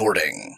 [0.00, 0.56] recording.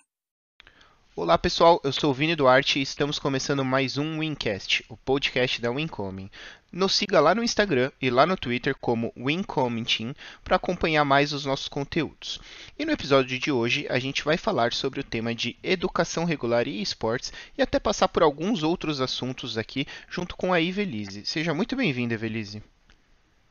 [1.17, 5.61] Olá pessoal, eu sou o Vini Duarte e estamos começando mais um Wincast, o podcast
[5.61, 6.31] da Wincoming.
[6.71, 10.15] Nos siga lá no Instagram e lá no Twitter como Wincoming Team
[10.45, 12.41] para acompanhar mais os nossos conteúdos.
[12.79, 16.69] E no episódio de hoje a gente vai falar sobre o tema de educação regular
[16.69, 21.27] e esportes e até passar por alguns outros assuntos aqui junto com a Ivelise.
[21.27, 22.63] Seja muito bem-vinda, Ivelise.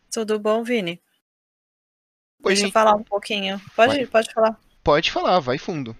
[0.09, 1.01] Tudo bom, Vini?
[2.43, 2.69] Oi, Deixa gente...
[2.69, 3.59] eu falar um pouquinho.
[3.75, 4.70] Pode, pode, pode falar.
[4.83, 5.95] Pode falar, vai fundo.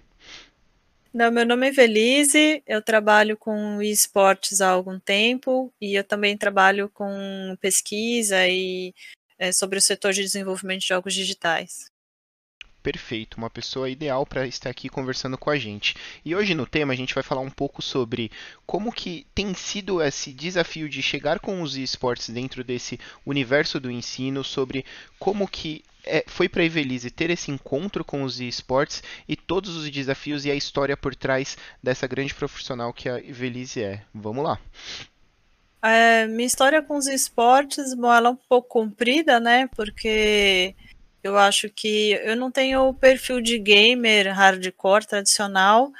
[1.12, 6.38] Não, meu nome é Velise, eu trabalho com esportes há algum tempo e eu também
[6.38, 8.94] trabalho com pesquisa e
[9.38, 11.92] é, sobre o setor de desenvolvimento de jogos digitais.
[12.82, 15.94] Perfeito, uma pessoa ideal para estar aqui conversando com a gente.
[16.24, 18.30] E hoje no tema a gente vai falar um pouco sobre
[18.66, 23.90] como que tem sido esse desafio de chegar com os esportes dentro desse universo do
[23.90, 24.84] ensino, sobre
[25.18, 29.90] como que é, foi para Evelise ter esse encontro com os esportes e todos os
[29.90, 34.02] desafios e a história por trás dessa grande profissional que a Evelise é.
[34.14, 34.60] Vamos lá.
[35.84, 39.68] É, minha história com os esportes, bom, ela é um pouco comprida, né?
[39.74, 40.76] Porque
[41.22, 45.92] eu acho que eu não tenho o perfil de gamer hardcore tradicional,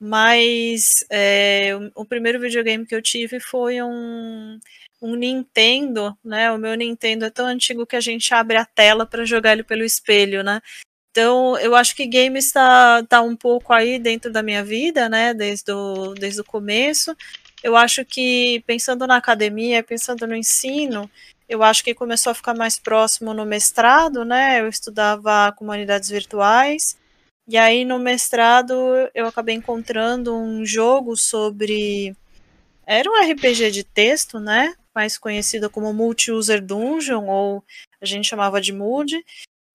[0.00, 4.58] mas é, o, o primeiro videogame que eu tive foi um
[5.00, 6.50] um Nintendo, né?
[6.52, 9.62] O meu Nintendo é tão antigo que a gente abre a tela para jogar ele
[9.62, 10.60] pelo espelho, né?
[11.10, 15.34] Então, eu acho que games está tá um pouco aí dentro da minha vida, né?
[15.34, 17.16] Desde o, desde o começo.
[17.62, 21.10] Eu acho que, pensando na academia, pensando no ensino,
[21.48, 24.60] eu acho que começou a ficar mais próximo no mestrado, né?
[24.60, 26.96] Eu estudava comunidades virtuais.
[27.48, 28.74] E aí, no mestrado,
[29.14, 32.14] eu acabei encontrando um jogo sobre.
[32.86, 34.74] Era um RPG de texto, né?
[34.98, 37.64] Mais conhecida como Multi-User Dungeon, ou
[38.00, 39.24] a gente chamava de Mood.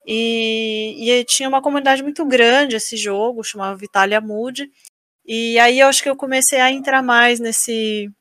[0.05, 4.69] E, e tinha uma comunidade muito grande esse jogo, chamava Vitalia Mood.
[5.25, 8.11] E aí eu acho que eu comecei a entrar mais nesse,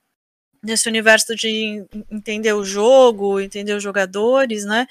[0.62, 4.86] nesse universo de entender o jogo, entender os jogadores, né?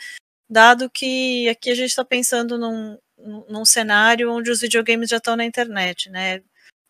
[0.50, 2.98] Dado que aqui a gente está pensando num,
[3.48, 6.42] num cenário onde os videogames já estão na internet, né?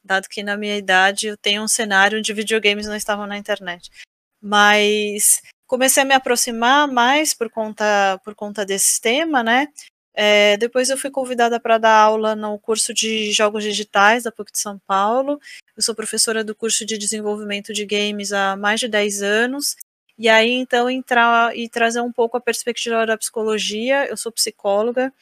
[0.03, 3.91] Dado que na minha idade eu tenho um cenário onde videogames não estavam na internet
[4.41, 9.67] mas comecei a me aproximar mais por conta, por conta desse tema, né?
[10.13, 14.51] É, depois eu fui convidada para dar aula no curso de jogos digitais da PUC
[14.51, 15.39] de São Paulo.
[15.75, 19.75] Eu sou professora do curso de desenvolvimento de games há mais de 10 anos.
[20.17, 24.05] E aí, então, entrar e trazer um pouco a perspectiva da psicologia.
[24.07, 25.13] Eu sou psicóloga.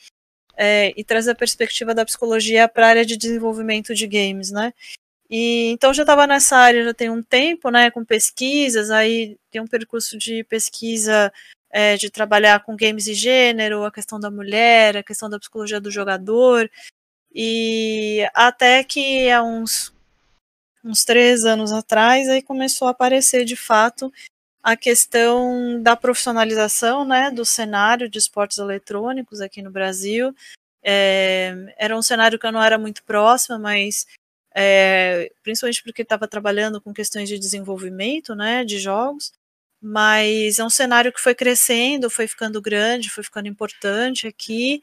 [0.62, 4.74] É, e trazer a perspectiva da psicologia para a área de desenvolvimento de games, né?
[5.30, 9.62] E então já estava nessa área já tem um tempo, né, com pesquisas, aí tem
[9.62, 11.32] um percurso de pesquisa
[11.70, 15.80] é, de trabalhar com games e gênero, a questão da mulher, a questão da psicologia
[15.80, 16.70] do jogador,
[17.34, 19.94] e até que há uns,
[20.84, 24.12] uns três anos atrás aí começou a aparecer de fato
[24.64, 30.36] a questão da profissionalização né, do cenário de esportes eletrônicos aqui no Brasil.
[30.84, 34.06] É, era um cenário que eu não era muito próxima, mas
[34.56, 39.32] é, principalmente porque estava trabalhando com questões de desenvolvimento, né, de jogos,
[39.82, 44.82] mas é um cenário que foi crescendo, foi ficando grande, foi ficando importante aqui,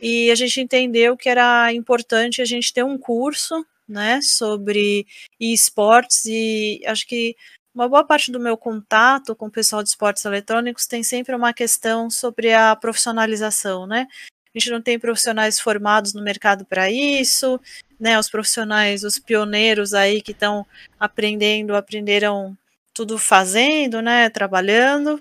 [0.00, 5.06] e a gente entendeu que era importante a gente ter um curso, né, sobre
[5.40, 7.36] esportes, e acho que
[7.74, 11.52] uma boa parte do meu contato com o pessoal de esportes eletrônicos tem sempre uma
[11.52, 14.06] questão sobre a profissionalização, né?
[14.54, 17.60] A gente não tem profissionais formados no mercado para isso,
[17.98, 20.64] né, os profissionais, os pioneiros aí que estão
[20.98, 22.56] aprendendo, aprenderam
[22.92, 25.20] tudo fazendo, né, trabalhando.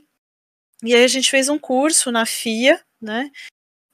[0.84, 3.32] E aí a gente fez um curso na FIA, né,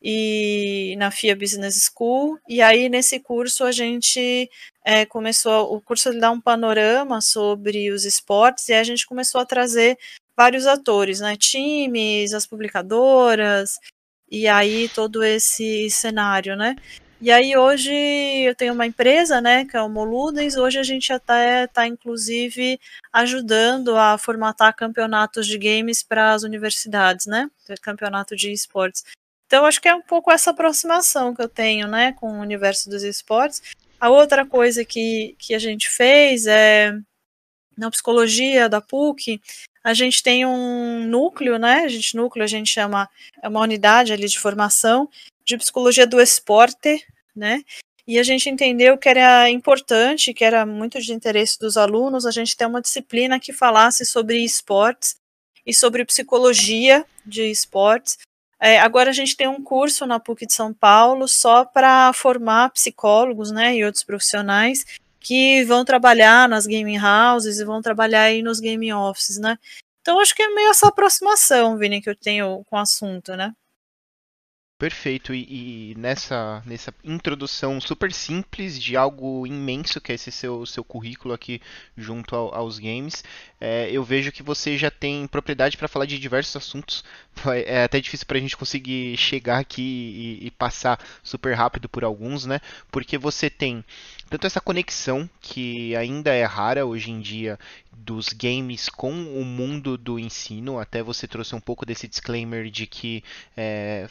[0.01, 4.49] e na FIA Business School, e aí nesse curso a gente
[4.83, 9.45] é, começou, o curso dá um panorama sobre os esportes, e a gente começou a
[9.45, 9.97] trazer
[10.35, 13.77] vários atores, né, times, as publicadoras,
[14.31, 16.75] e aí todo esse cenário, né,
[17.21, 21.11] e aí hoje eu tenho uma empresa, né, que é o Moludens, hoje a gente
[21.11, 22.79] até está inclusive
[23.11, 29.03] ajudando a formatar campeonatos de games para as universidades, né, campeonato de esportes.
[29.47, 32.89] Então acho que é um pouco essa aproximação que eu tenho, né, com o universo
[32.89, 33.61] dos esportes.
[33.99, 36.97] A outra coisa que, que a gente fez é
[37.77, 39.41] na psicologia da PUC,
[39.83, 41.83] a gente tem um núcleo, né?
[41.85, 43.09] A gente núcleo a gente chama
[43.41, 45.09] é uma unidade ali de formação
[45.45, 47.05] de psicologia do esporte,
[47.35, 47.63] né?
[48.07, 52.31] E a gente entendeu que era importante, que era muito de interesse dos alunos, a
[52.31, 55.15] gente ter uma disciplina que falasse sobre esportes
[55.65, 58.17] e sobre psicologia de esportes,
[58.61, 62.71] É, agora a gente tem um curso na PUC de São Paulo só para formar
[62.71, 64.85] psicólogos, né, e outros profissionais
[65.29, 69.59] que vão trabalhar nas gaming houses e vão trabalhar aí nos gaming offices, né?
[70.01, 73.53] Então acho que é meio essa aproximação, Vini, que eu tenho com o assunto, né?
[74.79, 80.65] Perfeito, e, e, nessa, nessa introdução super simples de algo imenso que é esse seu,
[80.65, 81.61] seu currículo aqui
[81.97, 83.21] junto ao, aos games,
[83.59, 87.03] é, eu vejo que você já tem propriedade para falar de diversos assuntos.
[87.65, 92.05] É até difícil para a gente conseguir chegar aqui e, e, passar super rápido por
[92.05, 92.61] alguns, né?
[92.89, 93.83] Porque você tem
[94.29, 97.59] tanto essa conexão que ainda é rara hoje em dia
[97.91, 100.79] dos games com o mundo do ensino.
[100.79, 103.23] Até você trouxe um pouco desse disclaimer de que
[103.57, 104.07] é,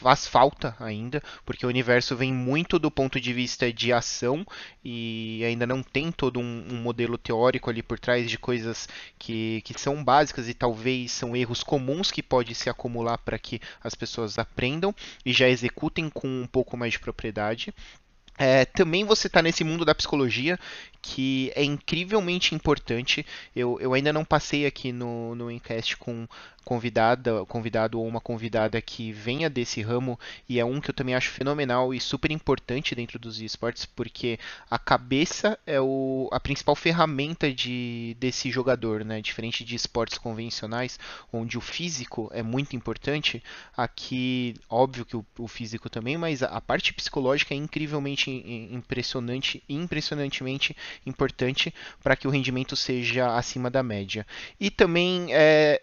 [0.00, 4.46] faz falta ainda, porque o universo vem muito do ponto de vista de ação
[4.84, 9.60] e ainda não tem todo um, um modelo teórico ali por trás de coisas que,
[9.62, 13.94] que são básicas e talvez são erros comuns que pode se acumular para que as
[13.94, 17.74] pessoas aprendam e já executem com um pouco mais de propriedade.
[18.38, 20.56] É, também você está nesse mundo da psicologia
[21.02, 23.26] que é incrivelmente importante.
[23.54, 26.28] Eu, eu ainda não passei aqui no, no Encast com
[26.68, 31.14] convidada, convidado ou uma convidada que venha desse ramo e é um que eu também
[31.14, 34.38] acho fenomenal e super importante dentro dos esportes porque
[34.70, 39.22] a cabeça é o, a principal ferramenta de, desse jogador, né?
[39.22, 41.00] Diferente de esportes convencionais
[41.32, 43.42] onde o físico é muito importante,
[43.74, 48.30] aqui óbvio que o, o físico também, mas a, a parte psicológica é incrivelmente
[48.70, 50.76] impressionante, impressionantemente
[51.06, 51.72] importante
[52.02, 54.26] para que o rendimento seja acima da média.
[54.60, 55.80] E também é,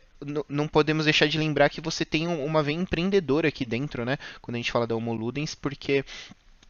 [0.48, 4.18] não podemos deixar de lembrar que você tem uma veia empreendedora aqui dentro, né?
[4.42, 6.06] Quando a gente fala da Homoludens, porque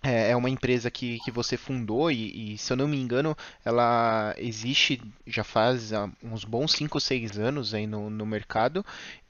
[0.03, 3.35] é, é uma empresa que, que você fundou e, e, se eu não me engano,
[3.63, 5.91] ela existe já faz
[6.23, 8.85] uns bons 5 ou 6 anos aí no, no mercado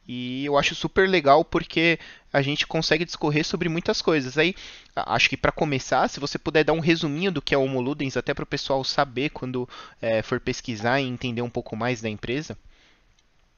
[0.08, 1.98] e eu acho super legal porque
[2.32, 4.38] a gente consegue discorrer sobre muitas coisas.
[4.38, 4.54] Aí,
[4.96, 8.16] acho que para começar, se você puder dar um resuminho do que é o Homoludens,
[8.16, 9.68] até para o pessoal saber quando
[10.02, 12.58] é, for pesquisar e entender um pouco mais da empresa.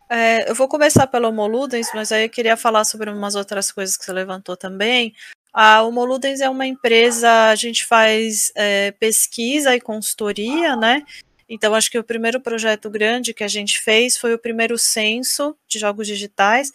[0.10, 3.98] É, eu vou começar pelo Homoludens, mas aí eu queria falar sobre umas outras coisas
[3.98, 5.14] que você levantou também.
[5.54, 11.04] A Homoludens é uma empresa, a gente faz é, pesquisa e consultoria, né?
[11.50, 15.56] Então, acho que o primeiro projeto grande que a gente fez foi o primeiro censo
[15.68, 16.72] de jogos digitais,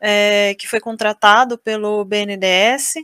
[0.00, 2.94] é, que foi contratado pelo BNDES.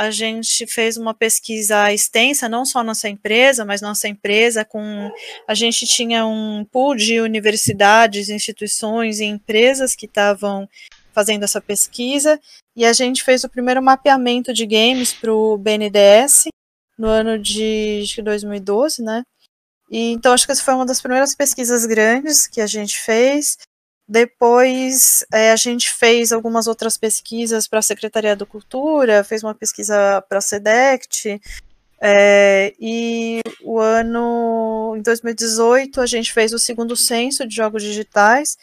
[0.00, 5.12] A gente fez uma pesquisa extensa, não só nossa empresa, mas nossa empresa com.
[5.46, 10.66] A gente tinha um pool de universidades, instituições e empresas que estavam
[11.12, 12.40] fazendo essa pesquisa,
[12.74, 16.44] e a gente fez o primeiro mapeamento de games para o BNDES
[16.96, 19.22] no ano de, de 2012, né?
[19.90, 23.58] E, então, acho que essa foi uma das primeiras pesquisas grandes que a gente fez.
[24.10, 29.54] Depois, é, a gente fez algumas outras pesquisas para a Secretaria da Cultura, fez uma
[29.54, 31.40] pesquisa para a SEDECT,
[32.00, 38.58] é, e o ano, em 2018, a gente fez o segundo censo de jogos digitais.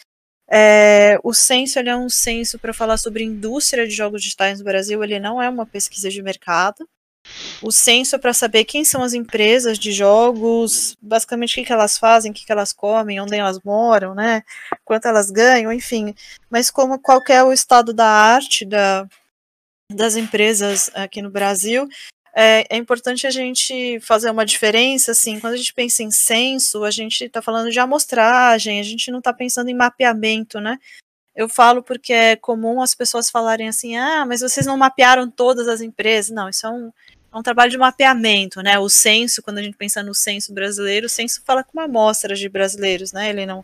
[0.52, 5.02] É, o censo é um censo para falar sobre indústria de jogos digitais no Brasil,
[5.02, 6.86] ele não é uma pesquisa de mercado.
[7.62, 11.74] O censo é para saber quem são as empresas de jogos, basicamente o que, que
[11.74, 14.44] elas fazem, o que, que elas comem, onde elas moram, né?
[14.86, 16.14] Quanto elas ganham, enfim.
[16.50, 19.08] Mas como qual é o estado da arte da,
[19.92, 21.88] das empresas aqui no Brasil,
[22.40, 26.84] é, é, importante a gente fazer uma diferença, assim, quando a gente pensa em censo,
[26.84, 30.78] a gente está falando de amostragem, a gente não está pensando em mapeamento, né?
[31.36, 35.68] Eu falo porque é comum as pessoas falarem assim, ah, mas vocês não mapearam todas
[35.68, 36.32] as empresas.
[36.32, 36.92] Não, isso é um,
[37.38, 38.78] é um trabalho de mapeamento, né?
[38.80, 42.36] O censo, quando a gente pensa no censo brasileiro, o censo fala com uma amostra
[42.36, 43.30] de brasileiros, né?
[43.30, 43.64] Ele não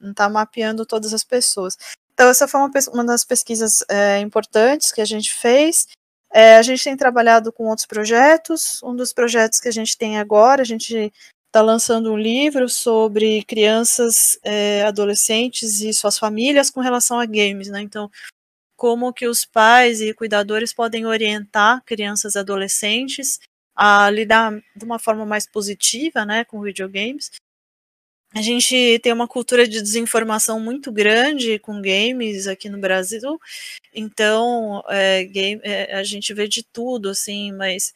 [0.00, 1.76] não está mapeando todas as pessoas.
[2.14, 5.88] Então, essa foi uma, uma das pesquisas é, importantes que a gente fez.
[6.32, 8.82] É, a gente tem trabalhado com outros projetos.
[8.82, 11.12] Um dos projetos que a gente tem agora, a gente
[11.46, 17.68] está lançando um livro sobre crianças, é, adolescentes e suas famílias com relação a games,
[17.68, 17.80] né?
[17.80, 18.10] Então,
[18.78, 23.40] como que os pais e cuidadores podem orientar crianças e adolescentes
[23.74, 27.28] a lidar de uma forma mais positiva, né, com videogames.
[28.32, 33.40] A gente tem uma cultura de desinformação muito grande com games aqui no Brasil,
[33.92, 37.92] então é, game, é, a gente vê de tudo, assim, mas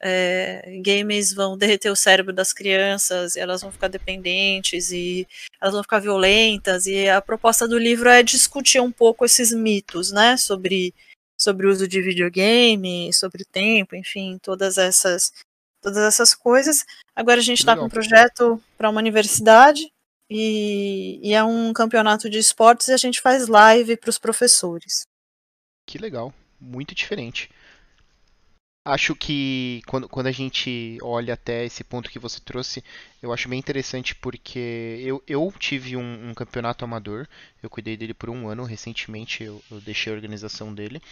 [0.00, 5.26] é, games vão derreter o cérebro das crianças, elas vão ficar dependentes e
[5.60, 6.86] elas vão ficar violentas.
[6.86, 10.94] E a proposta do livro é discutir um pouco esses mitos, né, sobre
[11.38, 15.32] sobre o uso de videogame, sobre o tempo, enfim, todas essas
[15.82, 16.84] todas essas coisas.
[17.14, 19.88] Agora a gente está com um projeto para uma universidade
[20.28, 25.06] e, e é um campeonato de esportes e a gente faz live para os professores.
[25.86, 27.48] Que legal, muito diferente.
[28.88, 32.84] Acho que quando, quando a gente olha até esse ponto que você trouxe,
[33.20, 37.26] eu acho bem interessante porque eu, eu tive um, um campeonato amador,
[37.60, 41.02] eu cuidei dele por um ano, recentemente eu, eu deixei a organização dele.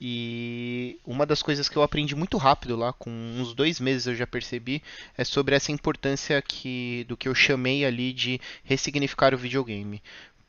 [0.00, 4.16] E uma das coisas que eu aprendi muito rápido lá, com uns dois meses eu
[4.16, 4.82] já percebi,
[5.14, 10.02] é sobre essa importância que, do que eu chamei ali de ressignificar o videogame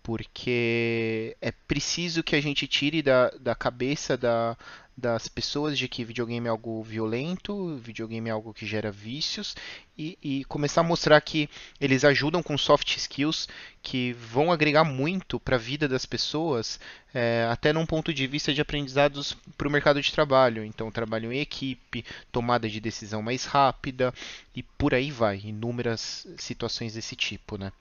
[0.04, 4.58] porque é preciso que a gente tire da, da cabeça da,
[5.02, 9.56] das pessoas de que videogame é algo violento, videogame é algo que gera vícios
[9.98, 13.50] e, e, começar a mostrar que eles ajudam com soft skills
[13.82, 16.80] que vão agregar muito para a vida das pessoas,
[17.14, 20.64] é, até num ponto de vista de aprendizados para o mercado de trabalho.
[20.64, 24.14] Então, trabalho em equipe, tomada de decisão mais rápida
[24.56, 27.72] e por aí vai, inúmeras situações desse tipo, né?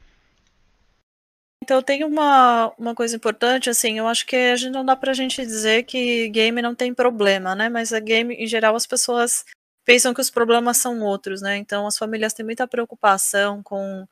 [1.62, 5.12] Então tem uma, uma coisa importante, assim, eu acho que a gente não dá pra
[5.12, 7.68] gente dizer que game não tem problema, né?
[7.68, 9.44] Mas a game, em geral, as pessoas
[9.84, 11.56] pensam que os problemas são outros, né?
[11.56, 14.06] Então as famílias têm muita preocupação com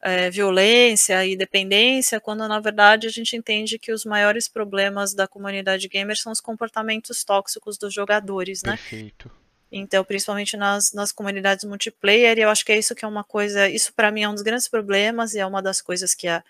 [0.00, 5.28] é, violência e dependência, quando na verdade a gente entende que os maiores problemas da
[5.28, 8.72] comunidade gamer são os comportamentos tóxicos dos jogadores, né?
[8.72, 9.30] Perfeito.
[9.70, 13.24] Então, principalmente nas, nas comunidades multiplayer, e eu acho que é isso que é uma
[13.24, 16.28] coisa, isso para mim é um dos grandes problemas e é uma das coisas que
[16.28, 16.42] a,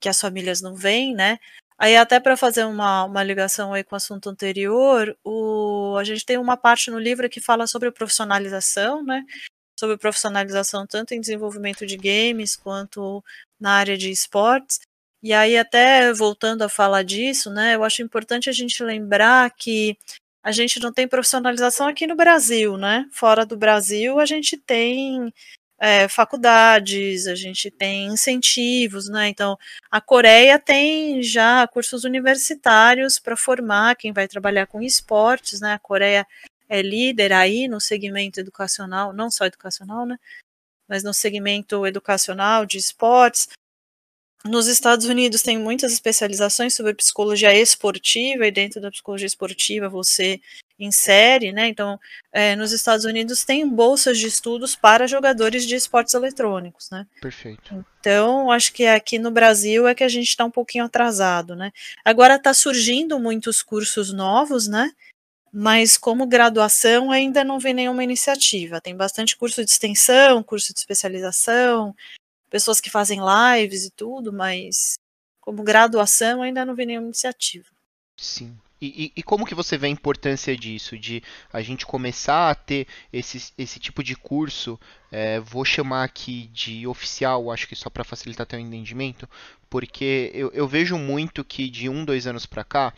[0.00, 1.38] que as famílias não veem, né?
[1.78, 6.26] Aí até para fazer uma, uma ligação aí com o assunto anterior, o, a gente
[6.26, 9.24] tem uma parte no livro que fala sobre profissionalização, né?
[9.78, 13.22] Sobre profissionalização tanto em desenvolvimento de games quanto
[13.60, 14.80] na área de esportes.
[15.22, 17.74] E aí até voltando a falar disso, né?
[17.76, 19.96] Eu acho importante a gente lembrar que
[20.42, 23.08] a gente não tem profissionalização aqui no Brasil, né?
[23.12, 25.32] Fora do Brasil, a gente tem
[25.78, 29.28] é, faculdades, a gente tem incentivos, né?
[29.28, 29.56] Então,
[29.90, 35.74] a Coreia tem já cursos universitários para formar quem vai trabalhar com esportes, né?
[35.74, 36.26] A Coreia
[36.68, 40.18] é líder aí no segmento educacional, não só educacional, né?
[40.88, 43.48] Mas no segmento educacional de esportes.
[44.44, 50.40] Nos Estados Unidos tem muitas especializações sobre psicologia esportiva, e dentro da psicologia esportiva você
[50.78, 51.66] insere, né?
[51.66, 51.98] Então,
[52.32, 57.04] é, nos Estados Unidos tem bolsas de estudos para jogadores de esportes eletrônicos, né?
[57.20, 57.84] Perfeito.
[57.98, 61.72] Então, acho que aqui no Brasil é que a gente está um pouquinho atrasado, né?
[62.04, 64.92] Agora está surgindo muitos cursos novos, né?
[65.52, 68.80] Mas como graduação ainda não vem nenhuma iniciativa.
[68.80, 71.94] Tem bastante curso de extensão, curso de especialização,
[72.50, 74.98] pessoas que fazem lives e tudo, mas
[75.40, 77.68] como graduação ainda não vi nenhuma iniciativa.
[78.16, 78.56] Sim.
[78.80, 81.20] E, e, e, como que você vê a importância disso, de
[81.52, 84.78] a gente começar a ter esse, esse tipo de curso,
[85.10, 89.28] é, vou chamar aqui de oficial, acho que só para facilitar o entendimento,
[89.68, 92.94] porque eu, eu vejo muito que de um, dois anos para cá,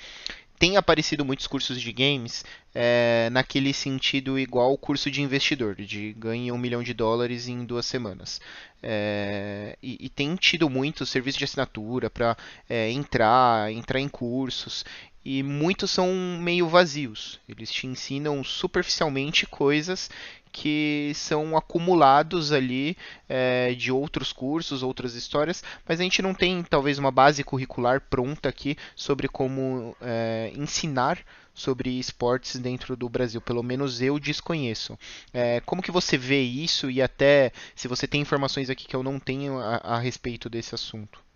[0.60, 6.12] tem aparecido muitos cursos de games é, naquele sentido igual o curso de investidor, de
[6.12, 8.42] ganhe um milhão de dólares em duas semanas.
[8.82, 12.36] É, e, e, tem tido muito serviço de assinatura para
[12.68, 14.84] é, entrar, entrar em cursos
[15.24, 16.08] e muitos são
[16.40, 17.40] meio vazios.
[17.48, 20.10] Eles te ensinam superficialmente coisas
[20.52, 22.96] que são acumulados ali
[23.28, 28.00] é, de outros cursos, outras histórias, mas a gente não tem talvez uma base curricular
[28.00, 31.18] pronta aqui sobre como é, ensinar
[31.54, 33.40] sobre esportes dentro do Brasil.
[33.40, 34.98] Pelo menos eu desconheço.
[35.32, 39.02] É, como que você vê isso e até se você tem informações aqui que eu
[39.02, 41.29] não tenho a, a respeito desse assunto?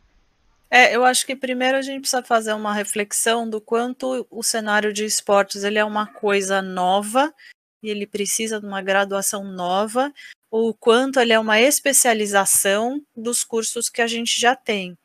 [0.76, 4.92] É, eu acho que primeiro a gente precisa fazer uma reflexão do quanto o cenário
[4.92, 7.32] de esportes ele é uma coisa nova
[7.80, 10.12] e ele precisa de uma graduação nova,
[10.50, 14.98] ou quanto ele é uma especialização dos cursos que a gente já tem.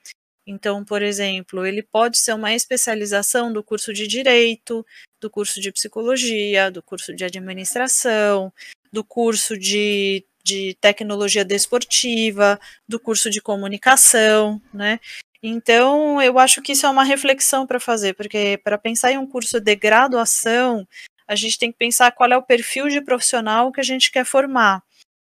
[0.47, 4.83] Então, por exemplo, ele pode ser uma especialização do curso de direito,
[5.21, 8.51] do curso de psicologia, do curso de administração,
[8.91, 14.99] do curso de, de tecnologia desportiva, do curso de comunicação, né?
[15.41, 19.27] Então, eu acho que isso é uma reflexão para fazer, porque para pensar em um
[19.27, 20.86] curso de graduação,
[21.27, 24.25] a gente tem que pensar qual é o perfil de profissional que a gente quer
[24.25, 24.84] formar.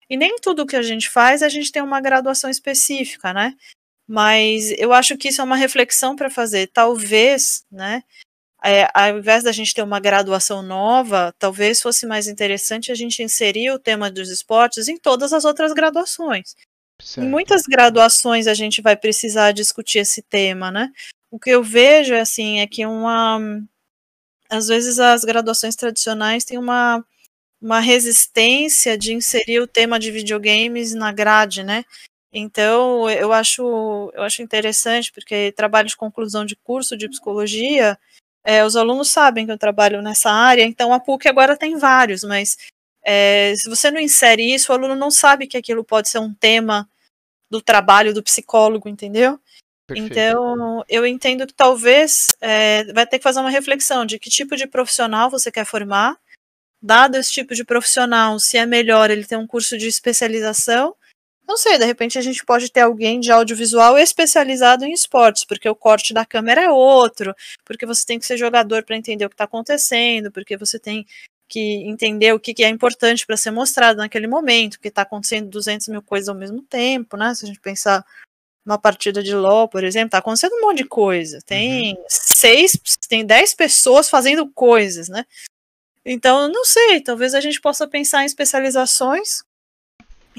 [0.08, 3.54] E nem tudo que a gente faz a gente tem uma graduação específica, né?
[4.08, 6.68] Mas eu acho que isso é uma reflexão para fazer.
[6.68, 8.02] Talvez, né?
[8.64, 13.22] É, ao invés da gente ter uma graduação nova, talvez fosse mais interessante a gente
[13.22, 16.54] inserir o tema dos esportes em todas as outras graduações.
[17.00, 17.26] Certo.
[17.26, 20.90] Em muitas graduações a gente vai precisar discutir esse tema, né?
[21.30, 23.40] O que eu vejo é assim, é que uma
[24.48, 27.04] às vezes as graduações tradicionais têm uma,
[27.60, 31.84] uma resistência de inserir o tema de videogames na grade, né?
[32.32, 33.62] Então, eu acho,
[34.14, 37.98] eu acho interessante, porque trabalho de conclusão de curso de psicologia,
[38.44, 42.24] É, os alunos sabem que eu trabalho nessa área, então a PUC agora tem vários,
[42.24, 42.56] mas
[43.04, 46.34] é, se você não insere isso, o aluno não sabe que aquilo pode ser um
[46.34, 46.88] tema
[47.50, 49.38] do trabalho do psicólogo, entendeu?
[49.86, 50.12] Perfeito.
[50.12, 54.56] Então, eu entendo que talvez é, vai ter que fazer uma reflexão de que tipo
[54.56, 56.16] de profissional você quer formar,
[56.80, 60.94] dado esse tipo de profissional, se é melhor ele ter um curso de especialização.
[61.46, 65.68] Não sei, de repente a gente pode ter alguém de audiovisual especializado em esportes, porque
[65.68, 69.28] o corte da câmera é outro, porque você tem que ser jogador para entender o
[69.28, 71.04] que está acontecendo, porque você tem
[71.50, 75.50] que entender o que, que é importante para ser mostrado naquele momento, que está acontecendo
[75.50, 77.34] 200 mil coisas ao mesmo tempo, né?
[77.34, 78.06] Se a gente pensar
[78.64, 81.40] uma partida de LoL, por exemplo, tá acontecendo um monte de coisa.
[81.44, 82.04] Tem uhum.
[82.08, 82.78] seis,
[83.08, 85.26] tem dez pessoas fazendo coisas, né?
[86.04, 89.42] Então, não sei, talvez a gente possa pensar em especializações.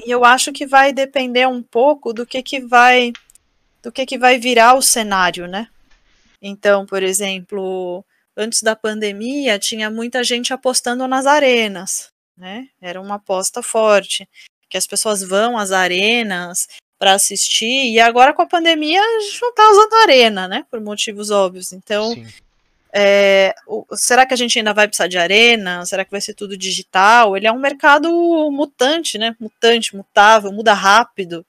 [0.04, 3.12] E eu acho que vai depender um pouco do que que vai
[3.82, 5.68] do que que vai virar o cenário, né?
[6.40, 8.04] Então, por exemplo,
[8.36, 12.68] antes da pandemia, tinha muita gente apostando nas arenas, né?
[12.80, 14.28] Era uma aposta forte,
[14.68, 16.66] que as pessoas vão às arenas
[16.98, 20.64] para assistir, e agora com a pandemia a gente não está usando arena, né?
[20.70, 21.72] Por motivos óbvios.
[21.72, 22.14] Então,
[22.92, 25.84] é, o, será que a gente ainda vai precisar de arena?
[25.86, 27.36] Será que vai ser tudo digital?
[27.36, 28.10] Ele é um mercado
[28.50, 29.34] mutante, né?
[29.40, 31.44] Mutante, mutável, muda rápido.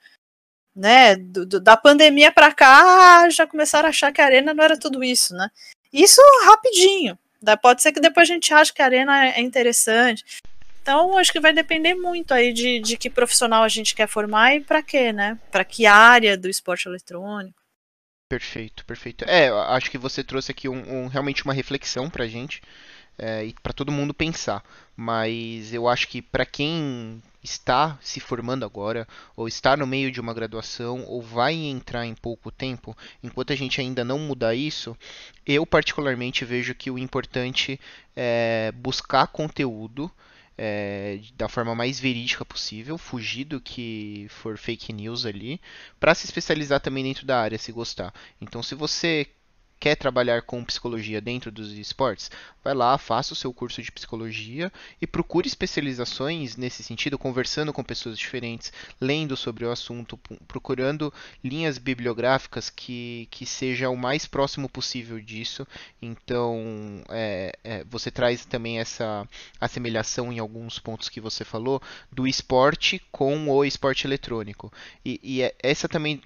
[0.75, 4.63] Né, do, do, da pandemia para cá já começaram a achar que a arena não
[4.63, 5.51] era tudo isso, né?
[5.93, 7.17] Isso rapidinho.
[7.61, 10.23] Pode ser que depois a gente ache que a arena é interessante.
[10.81, 14.55] Então, acho que vai depender muito aí de, de que profissional a gente quer formar
[14.55, 15.39] e para quê, né?
[15.51, 17.57] Para que área do esporte eletrônico.
[18.27, 19.23] Perfeito, perfeito.
[19.25, 22.61] É, acho que você trouxe aqui um, um realmente uma reflexão pra gente
[23.17, 24.63] é, e para todo mundo pensar.
[24.95, 30.21] Mas eu acho que para quem está se formando agora, ou está no meio de
[30.21, 34.97] uma graduação, ou vai entrar em pouco tempo, enquanto a gente ainda não mudar isso,
[35.45, 37.79] eu particularmente vejo que o importante
[38.15, 40.09] é buscar conteúdo.
[40.55, 45.59] É, da forma mais verídica possível, fugir do que for fake news ali,
[45.99, 48.13] para se especializar também dentro da área, se gostar.
[48.39, 49.27] Então, se você
[49.79, 52.31] quer trabalhar com psicologia dentro dos esportes,
[52.63, 57.83] vai lá, faça o seu curso de psicologia e procure especializações nesse sentido, conversando com
[57.83, 64.69] pessoas diferentes, lendo sobre o assunto, procurando linhas bibliográficas que, que seja o mais próximo
[64.69, 65.67] possível disso.
[66.01, 69.27] Então, é, é, você traz também essa
[69.59, 71.81] assemelhação em alguns pontos que você falou
[72.11, 74.71] do esporte com o esporte eletrônico.
[75.03, 76.21] E, e é, essa também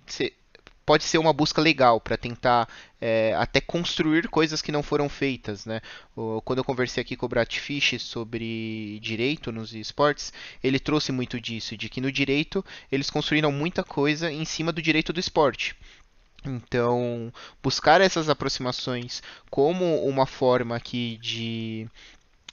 [0.88, 2.66] pode ser uma busca legal para tentar
[3.02, 5.82] é, até construir coisas que não foram feitas, né?
[6.46, 10.32] Quando eu conversei aqui com o Brad Fish sobre direito nos esportes,
[10.64, 14.82] ele trouxe muito disso, de que no direito eles construíram muita coisa em cima do
[14.82, 15.76] direito do esporte.
[16.46, 21.86] Então, buscar essas aproximações como uma forma aqui de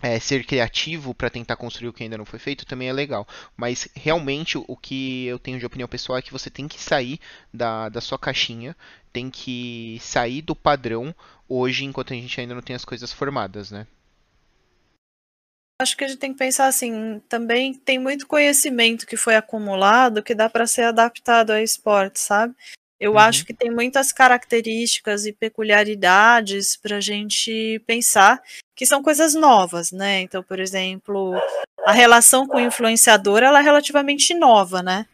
[0.03, 3.27] é, ser criativo para tentar construir o que ainda não foi feito também é legal.
[3.57, 7.19] Mas realmente o que eu tenho de opinião pessoal é que você tem que sair
[7.53, 8.77] da, da sua caixinha,
[9.13, 11.15] tem que sair do padrão
[11.49, 13.87] hoje, enquanto a gente ainda não tem as coisas formadas, né?
[15.81, 20.23] Acho que a gente tem que pensar assim, também tem muito conhecimento que foi acumulado
[20.23, 22.55] que dá para ser adaptado a esporte, sabe?
[22.99, 23.19] Eu uhum.
[23.19, 28.41] acho que tem muitas características e peculiaridades para a gente pensar
[28.75, 30.21] que são coisas novas, né?
[30.21, 31.35] Então, por exemplo,
[31.85, 35.07] a relação com o influenciador ela é relativamente nova, né?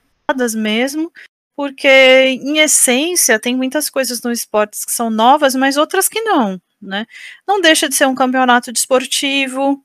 [0.55, 1.13] mesmo,
[1.57, 6.61] porque em essência tem muitas coisas no esporte que são novas, mas outras que não,
[6.81, 7.05] né?
[7.47, 9.85] Não deixa de ser um campeonato desportivo.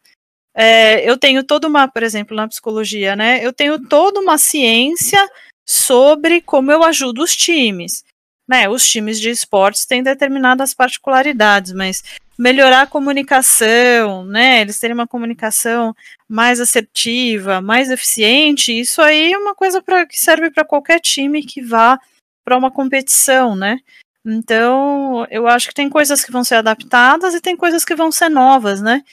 [0.53, 3.45] É, eu tenho toda uma, por exemplo, na psicologia, né?
[3.45, 5.19] Eu tenho toda uma ciência
[5.65, 8.03] sobre como eu ajudo os times.
[8.47, 12.03] Né, os times de esportes têm determinadas particularidades, mas
[12.37, 15.95] melhorar a comunicação, né, eles terem uma comunicação
[16.29, 21.43] mais assertiva, mais eficiente, isso aí é uma coisa pra, que serve para qualquer time
[21.43, 21.99] que vá
[22.43, 23.79] para uma competição, né?
[24.23, 28.11] Então, eu acho que tem coisas que vão ser adaptadas e tem coisas que vão
[28.11, 29.03] ser novas, né?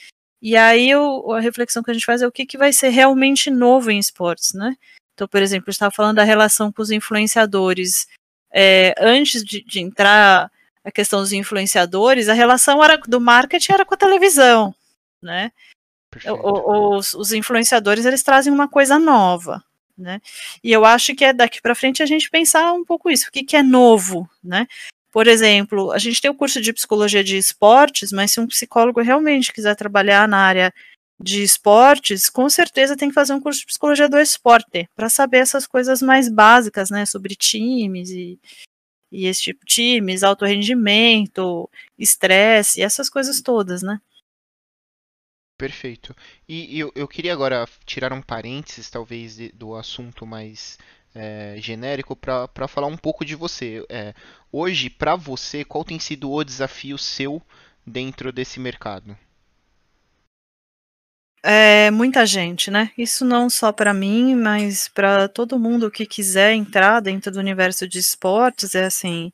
[0.41, 3.49] E aí a reflexão que a gente faz é o que, que vai ser realmente
[3.49, 4.75] novo em esportes, né?
[5.13, 8.07] Então, por exemplo, eu estava falando da relação com os influenciadores.
[8.51, 10.51] É, antes de, de, entrar
[10.83, 14.75] a questão dos influenciadores, a relação era do marketing era com a televisão,
[15.21, 15.51] né?
[16.27, 19.63] Os, os, influenciadores eles trazem uma coisa nova,
[19.97, 20.21] né?
[20.63, 23.31] E eu acho que é daqui para frente a gente pensar um pouco isso, o
[23.31, 24.67] que, que é novo, né?
[25.11, 29.01] Por exemplo, a gente tem o curso de psicologia de esportes, mas se um psicólogo
[29.01, 30.73] realmente quiser trabalhar na área
[31.23, 35.37] de esportes, com certeza tem que fazer um curso de psicologia do esporte para saber
[35.37, 38.39] essas coisas mais básicas, né, sobre times e,
[39.11, 43.99] e esse tipo de times, alto rendimento, estresse, essas coisas todas, né?
[45.57, 46.13] Perfeito.
[46.47, 50.77] E, eu, eu queria agora tirar um parênteses, talvez, de, do assunto mais
[51.15, 53.85] é, genérico para falar um pouco de você.
[53.87, 54.13] É,
[54.51, 57.41] hoje, para você, qual tem sido o desafio seu
[57.85, 59.17] dentro desse mercado?
[61.45, 62.89] É muita gente, né?
[62.97, 67.85] Isso não só para mim, mas para todo mundo que quiser entrar dentro do universo
[67.85, 68.75] de esportes.
[68.75, 69.29] É assim,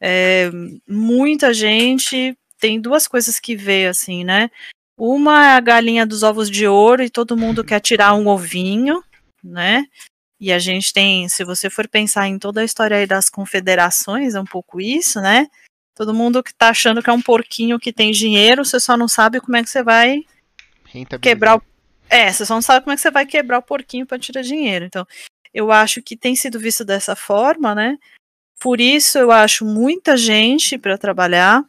[0.00, 0.48] é,
[0.88, 4.48] muita gente tem duas coisas que vê assim, né?
[4.96, 9.02] Uma é a galinha dos ovos de ouro e todo mundo quer tirar um ovinho,
[9.42, 9.86] né?
[10.38, 14.34] E a gente tem, se você for pensar em toda a história aí das confederações,
[14.34, 15.48] é um pouco isso, né?
[15.96, 19.08] Todo mundo que tá achando que é um porquinho que tem dinheiro, você só não
[19.08, 20.24] sabe como é que você vai
[21.20, 21.62] quebrar o.
[22.08, 24.42] É, você só não sabe como é que você vai quebrar o porquinho para tirar
[24.42, 24.84] dinheiro.
[24.84, 25.06] Então,
[25.54, 27.98] eu acho que tem sido visto dessa forma, né?
[28.60, 31.64] Por isso eu acho muita gente para trabalhar,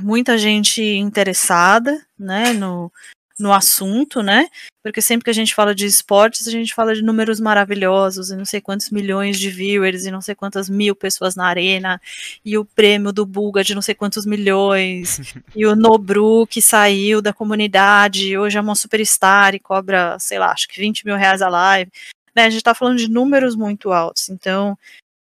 [0.00, 2.90] muita gente interessada, né, no,
[3.38, 4.48] no assunto, né?
[4.82, 8.36] Porque sempre que a gente fala de esportes, a gente fala de números maravilhosos, e
[8.36, 12.00] não sei quantos milhões de viewers, e não sei quantas mil pessoas na arena,
[12.44, 17.22] e o prêmio do Buga de não sei quantos milhões, e o Nobru que saiu
[17.22, 21.42] da comunidade, hoje é uma superstar e cobra, sei lá, acho que 20 mil reais
[21.42, 21.90] a live.
[22.34, 22.46] Né?
[22.46, 24.76] A gente tá falando de números muito altos, então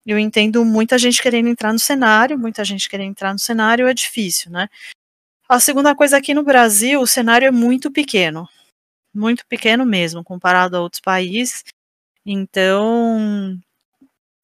[0.06, 3.94] eu entendo muita gente querendo entrar no cenário, muita gente querendo entrar no cenário é
[3.94, 4.70] difícil, né?
[5.50, 8.50] A segunda coisa aqui no Brasil, o cenário é muito pequeno.
[9.14, 11.64] Muito pequeno mesmo, comparado a outros países.
[12.26, 13.58] Então,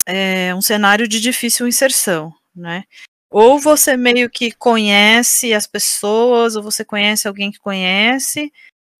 [0.06, 2.86] é um cenário de difícil inserção, né?
[3.30, 8.50] Ou você meio que conhece as pessoas, ou você conhece alguém que conhece,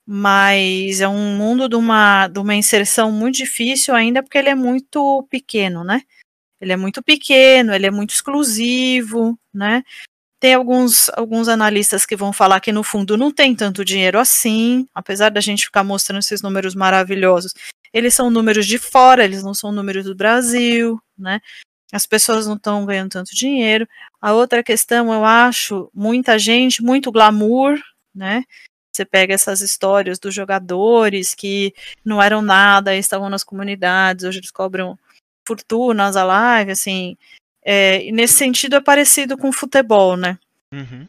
[0.06, 4.56] mas é um mundo de uma, de uma inserção muito difícil ainda porque ele é
[4.56, 6.02] muito pequeno, né?
[6.60, 9.84] Ele é muito pequeno, ele é muito exclusivo, né?
[10.43, 14.86] Tem alguns, alguns analistas que vão falar que no fundo não tem tanto dinheiro assim,
[14.93, 17.53] apesar da gente ficar mostrando esses números maravilhosos.
[17.93, 21.39] Eles são números de fora, eles não são números do Brasil, né?
[21.93, 23.88] As pessoas não estão ganhando tanto dinheiro.
[24.21, 27.79] A outra questão, eu acho, muita gente, muito glamour,
[28.13, 28.43] né?
[28.93, 34.51] Você pega essas histórias dos jogadores que não eram nada, estavam nas comunidades, hoje eles
[34.51, 34.99] cobram
[35.47, 37.15] fortunas a live, assim,
[37.65, 40.38] é, nesse sentido é parecido com futebol, né?
[40.71, 41.08] Uhum,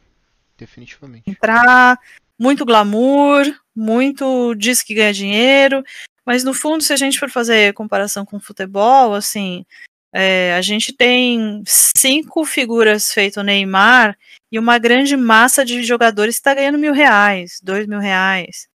[0.56, 1.28] definitivamente.
[1.28, 1.98] Entrar
[2.38, 5.82] muito glamour, muito diz que ganha dinheiro,
[6.24, 9.64] mas no fundo, se a gente for fazer comparação com futebol, assim,
[10.12, 14.16] é, a gente tem cinco figuras feito Neymar
[14.50, 18.68] e uma grande massa de jogadores que está ganhando mil reais, dois mil reais,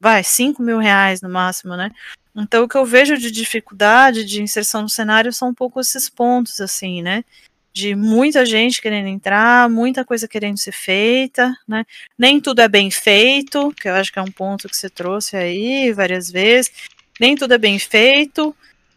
[0.00, 1.90] vai, cinco mil reais no máximo, né?
[2.34, 6.08] Então, o que eu vejo de dificuldade de inserção no cenário são um pouco esses
[6.08, 7.24] pontos, assim, né?
[7.72, 11.84] De muita gente querendo entrar, muita coisa querendo ser feita, né?
[12.18, 15.36] Nem tudo é bem feito, que eu acho que é um ponto que você trouxe
[15.36, 16.72] aí várias vezes.
[17.20, 18.54] Nem tudo é bem feito,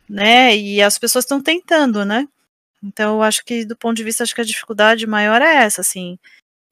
[0.10, 0.56] né?
[0.56, 2.28] E as pessoas estão tentando, né?
[2.84, 5.82] Então, eu acho que, do ponto de vista, acho que a dificuldade maior é essa,
[5.82, 6.20] assim.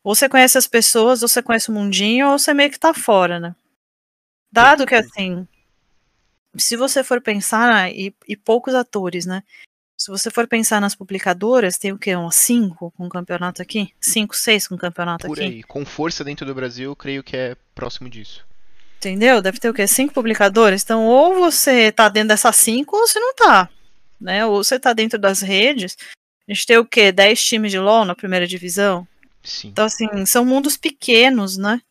[0.04, 2.94] Ou você conhece as pessoas, ou você conhece o mundinho, ou você meio que tá
[2.94, 3.56] fora, né?
[4.52, 5.48] Dado que, assim,
[6.58, 9.44] se você for pensar, e, e, poucos atores, né?
[9.98, 12.16] Se você for pensar nas publicadoras, tem o quê?
[12.16, 13.94] Uns cinco com campeonato aqui?
[14.02, 15.48] Cinco, seis com campeonato Por aqui?
[15.48, 15.64] Por aí.
[15.64, 18.44] Com força dentro do Brasil, creio que é próximo disso.
[18.98, 19.42] Entendeu?
[19.42, 19.88] Deve ter o quê?
[19.88, 20.84] Cinco publicadoras.
[20.84, 23.70] Então, ou você tá dentro dessas cinco, ou você não tá.
[24.20, 24.46] Né?
[24.46, 25.96] Ou você tá dentro das redes.
[26.48, 27.12] A gente tem o quê?
[27.12, 29.08] Dez times de LoL na primeira divisão?
[29.44, 29.70] Sim.
[29.70, 31.82] Então, assim, são mundos pequenos, né?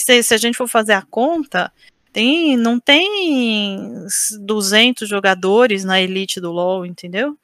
[0.00, 1.72] Se, se a gente for fazer a conta,
[2.12, 4.06] tem, não tem
[4.40, 7.38] 200 jogadores na elite do LoL, entendeu?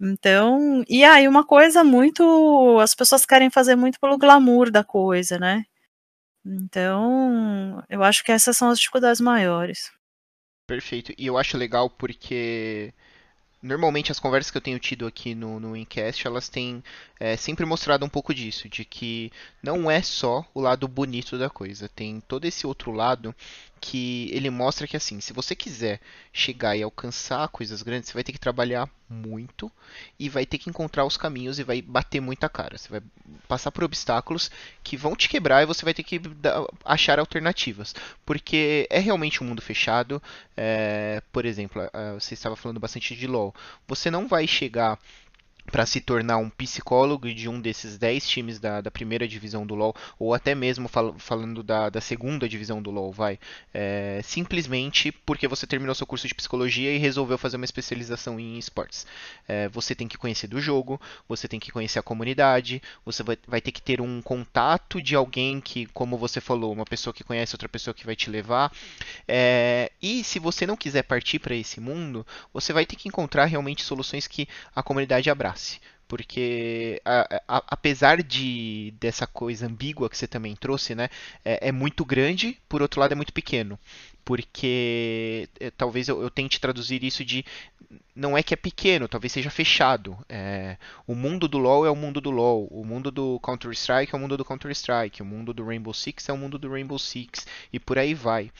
[0.00, 5.38] Então, e aí uma coisa muito, as pessoas querem fazer muito pelo glamour da coisa,
[5.38, 5.64] né?
[6.44, 9.90] Então, eu acho que essas são as dificuldades maiores.
[10.66, 11.12] Perfeito.
[11.18, 12.92] E eu acho legal porque
[13.62, 16.82] normalmente as conversas que eu tenho tido aqui no, no Incast, elas têm
[17.18, 19.32] é, sempre mostrado um pouco disso, de que
[19.62, 23.34] não é só o lado bonito da coisa, tem todo esse outro lado
[23.80, 26.00] que ele mostra que assim, se você quiser
[26.32, 29.70] chegar e alcançar coisas grandes, você vai ter que trabalhar muito
[30.18, 32.76] e vai ter que encontrar os caminhos e vai bater muita cara.
[32.76, 33.02] Você vai
[33.46, 34.50] passar por obstáculos
[34.82, 36.20] que vão te quebrar e você vai ter que
[36.84, 37.94] achar alternativas,
[38.26, 40.22] porque é realmente um mundo fechado.
[40.56, 41.82] É, por exemplo,
[42.18, 43.54] você estava falando bastante de LoL.
[43.86, 44.98] Você não vai chegar
[45.70, 49.74] para se tornar um psicólogo de um desses 10 times da, da, primeira divisão do
[49.74, 53.38] LoL, ou até mesmo fal falando da, da, segunda divisão do LoL, vai.
[53.72, 58.58] É, simplesmente porque você terminou seu curso de psicologia e resolveu fazer uma especialização em
[58.58, 59.06] esportes.
[59.46, 63.38] É, você tem que conhecer do jogo, você tem que conhecer a comunidade, você vai,
[63.46, 67.24] vai ter que ter um contato de alguém que, como você falou, uma pessoa que
[67.24, 68.72] conhece outra pessoa que vai te levar.
[69.26, 73.44] É, e se você não quiser partir para esse mundo, você vai ter que encontrar
[73.44, 75.57] realmente soluções que a comunidade abraça
[76.08, 81.10] porque a, a, apesar de dessa coisa ambígua que você também trouxe, né,
[81.44, 83.78] é, é muito grande, por outro lado é muito pequeno,
[84.24, 87.44] porque é, talvez eu, eu, tente traduzir isso de
[88.14, 90.18] não é que é pequeno, talvez seja fechado.
[90.28, 94.14] É, o mundo do LoL é o mundo do LoL, o mundo do Counter Strike
[94.14, 96.70] é o mundo do Counter Strike, o mundo do Rainbow Six é o mundo do
[96.70, 98.50] Rainbow Six e por aí vai.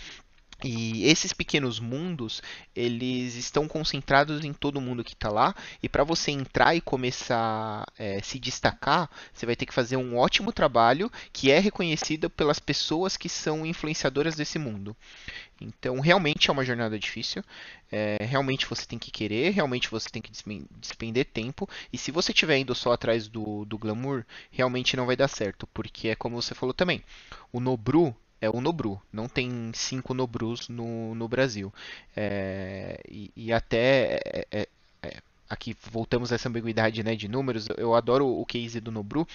[0.64, 2.42] E esses pequenos mundos,
[2.75, 5.55] eles estão concentrados em todo mundo que está lá.
[5.81, 9.97] E para você entrar e começar a é, se destacar, você vai ter que fazer
[9.97, 14.97] um ótimo trabalho que é reconhecido pelas pessoas que são influenciadoras desse mundo.
[15.61, 17.44] Então, realmente é uma jornada difícil.
[17.90, 20.33] É, realmente você tem que querer, realmente você tem que
[20.81, 21.68] despender tempo.
[21.92, 25.68] E se você estiver indo só atrás do, do glamour, realmente não vai dar certo.
[25.68, 27.01] Porque é como você falou também:
[27.53, 29.01] o Nobru é o Nobru.
[29.12, 31.72] Não tem cinco Nobrus no, no Brasil.
[32.16, 34.68] É, e, e, até é, é,
[35.03, 35.16] é,
[35.48, 37.66] aqui voltamos a essa ambiguidade né, de números.
[37.77, 39.27] Eu adoro o case do Nobru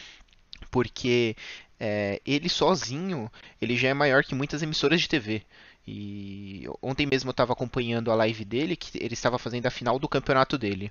[0.71, 1.35] porque
[1.79, 5.43] é, ele sozinho ele já é maior que muitas emissoras de TV.
[5.85, 9.99] E ontem mesmo eu estava acompanhando a live dele, que ele estava fazendo a final
[9.99, 10.89] do campeonato dele.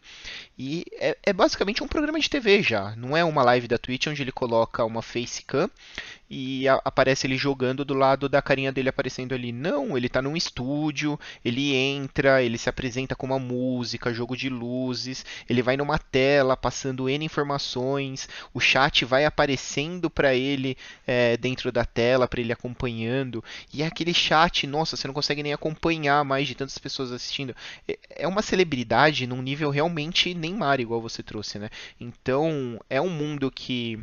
[0.58, 2.94] E é, é, basicamente um programa de TV já.
[2.94, 5.70] Não é uma live da Twitch onde ele coloca uma facecam
[6.34, 9.52] e a, aparece ele jogando do lado da carinha dele aparecendo ali.
[9.52, 14.48] Não, ele está num estúdio, ele entra, ele se apresenta com uma música, jogo de
[14.48, 20.74] luzes, ele vai numa tela passando N informações, o chat vai aparecendo para ele
[21.06, 23.44] é, dentro da tela, para ele acompanhando.
[23.70, 27.54] E é aquele chat, nossa, você não consegue nem acompanhar mais de tantas pessoas assistindo.
[27.86, 31.68] É, é uma celebridade num nível realmente Neymar, igual você trouxe, né?
[32.00, 34.00] Então, é um mundo que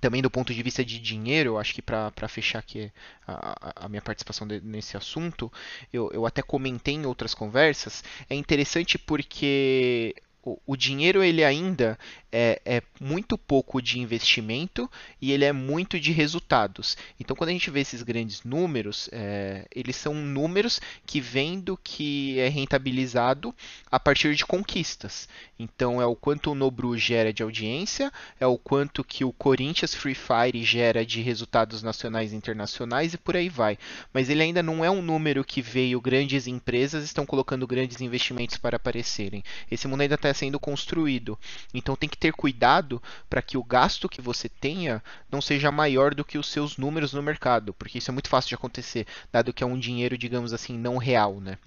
[0.00, 2.92] também do ponto de vista de dinheiro, eu acho que para fechar aqui
[3.26, 5.50] a, a minha participação de, nesse assunto,
[5.92, 11.98] eu, eu até comentei em outras conversas, é interessante porque o, o dinheiro ele ainda
[12.30, 16.96] é, é, muito pouco de investimento e ele é muito de resultados.
[17.18, 21.76] Então, quando a gente vê esses grandes números, é, eles são números que vêm do
[21.76, 23.54] que é rentabilizado
[23.90, 25.28] a partir de conquistas.
[25.58, 29.94] Então, é o quanto o Nobru gera de audiência, é o quanto que o Corinthians
[29.94, 33.78] Free Fire gera de resultados nacionais e internacionais e por aí vai.
[34.12, 38.56] Mas ele ainda não é um número que veio grandes empresas estão colocando grandes investimentos
[38.56, 39.42] para aparecerem.
[39.70, 41.38] Esse mundo ainda está sendo construído.
[41.72, 46.14] Então, tem que ter cuidado para que o gasto que você tenha não seja maior
[46.14, 49.52] do que os seus números no mercado, porque isso é muito fácil de acontecer, dado
[49.52, 51.58] que é um dinheiro, digamos assim, não real, né?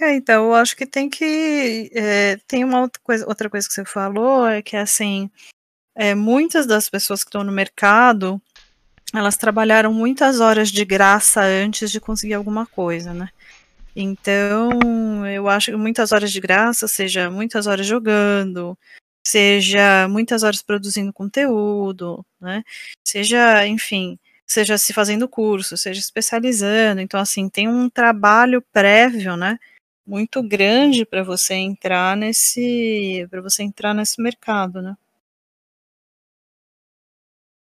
[0.00, 1.90] É, então, eu acho que tem que.
[1.94, 5.30] É, tem uma outra coisa, outra coisa que você falou, é que assim,
[5.94, 8.42] é, muitas das pessoas que estão no mercado,
[9.14, 13.28] elas trabalharam muitas horas de graça antes de conseguir alguma coisa, né?
[13.94, 18.76] Então, eu acho que muitas horas de graça, seja muitas horas jogando,
[19.26, 22.64] seja muitas horas produzindo conteúdo, né?
[23.04, 27.00] Seja, enfim, seja se fazendo curso, seja especializando.
[27.02, 29.58] Então, assim, tem um trabalho prévio, né?
[30.06, 34.96] Muito grande para você entrar nesse, para você entrar nesse mercado, né?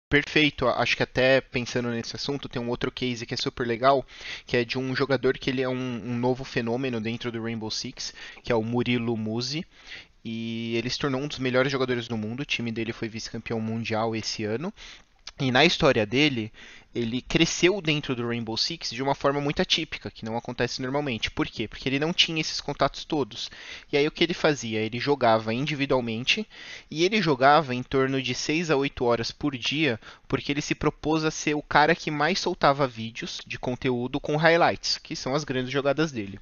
[0.09, 4.07] Perfeito, acho que até pensando nesse assunto, tem um outro case que é super legal,
[4.47, 7.71] que é de um jogador que ele é um, um novo fenômeno dentro do Rainbow
[7.71, 9.67] Six, que é o Murilo Muzi.
[10.25, 12.41] E ele se tornou um dos melhores jogadores do mundo.
[12.41, 14.73] O time dele foi vice-campeão mundial esse ano.
[15.41, 16.53] E na história dele,
[16.95, 21.31] ele cresceu dentro do Rainbow Six de uma forma muito atípica, que não acontece normalmente.
[21.31, 21.69] Por quê?
[21.69, 23.51] Porque ele não tinha esses contatos todos.
[23.93, 24.81] E aí o que ele fazia?
[24.81, 26.49] Ele jogava individualmente
[26.91, 30.75] e ele jogava em torno de 6 a 8 horas por dia, porque ele se
[30.75, 35.35] propôs a ser o cara que mais soltava vídeos de conteúdo com highlights, que são
[35.35, 36.41] as grandes jogadas dele.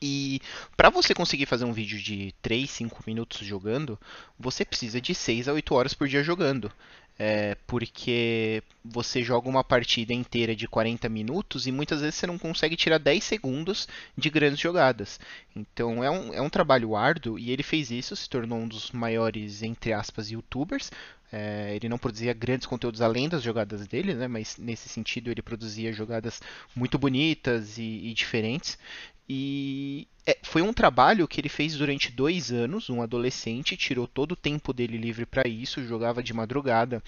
[0.00, 0.40] E
[0.76, 3.98] para você conseguir fazer um vídeo de 3, 5 minutos jogando,
[4.38, 6.70] você precisa de 6 a 8 horas por dia jogando.
[7.16, 12.36] É, porque você joga uma partida inteira de 40 minutos e muitas vezes você não
[12.38, 13.86] consegue tirar 10 segundos
[14.18, 15.20] de grandes jogadas.
[15.54, 18.90] Então é um, é um trabalho árduo e ele fez isso, se tornou um dos
[18.90, 20.90] maiores, entre aspas, youtubers
[21.32, 24.28] É, ele não produzia grandes conteúdos além das jogadas dele, né?
[24.28, 26.40] Mas nesse sentido ele produzia jogadas
[26.76, 28.78] muito bonitas e, e diferentes.
[29.28, 34.32] E é, foi um trabalho que ele fez durante dois anos, um adolescente, tirou todo
[34.32, 37.02] o tempo dele livre para isso, jogava de madrugada,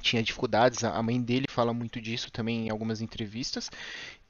[0.00, 3.70] tinha dificuldades, a mãe dele fala muito disso também em algumas entrevistas,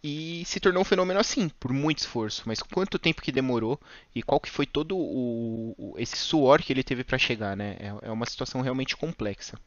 [0.02, 2.42] e se tornou um fenômeno assim, por muito esforço.
[2.46, 3.78] Mas quanto tempo que demorou
[4.14, 7.76] e qual que foi todo o, o esse suor que ele teve para chegar, né?
[7.78, 9.58] É, é, uma situação realmente complexa.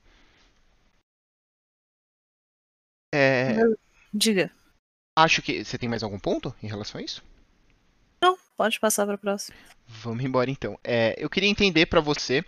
[3.13, 3.55] É...
[4.13, 4.51] Diga.
[5.17, 7.23] Acho que você tem mais algum ponto em relação a isso?
[8.57, 9.57] Pode passar para o próximo.
[9.87, 10.79] Vamos embora então.
[10.83, 12.43] É, eu queria entender para você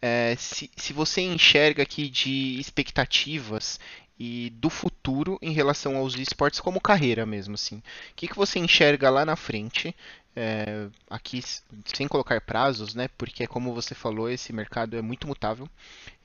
[0.00, 3.80] é, se, se você enxerga aqui de expectativas
[4.18, 7.76] e do futuro em relação aos esportes como carreira mesmo, assim.
[7.76, 7.82] O
[8.16, 9.94] que, que você enxerga lá na frente?
[10.34, 11.42] É, aqui
[11.84, 13.08] sem colocar prazos, né?
[13.16, 15.68] Porque como você falou, esse mercado é muito mutável,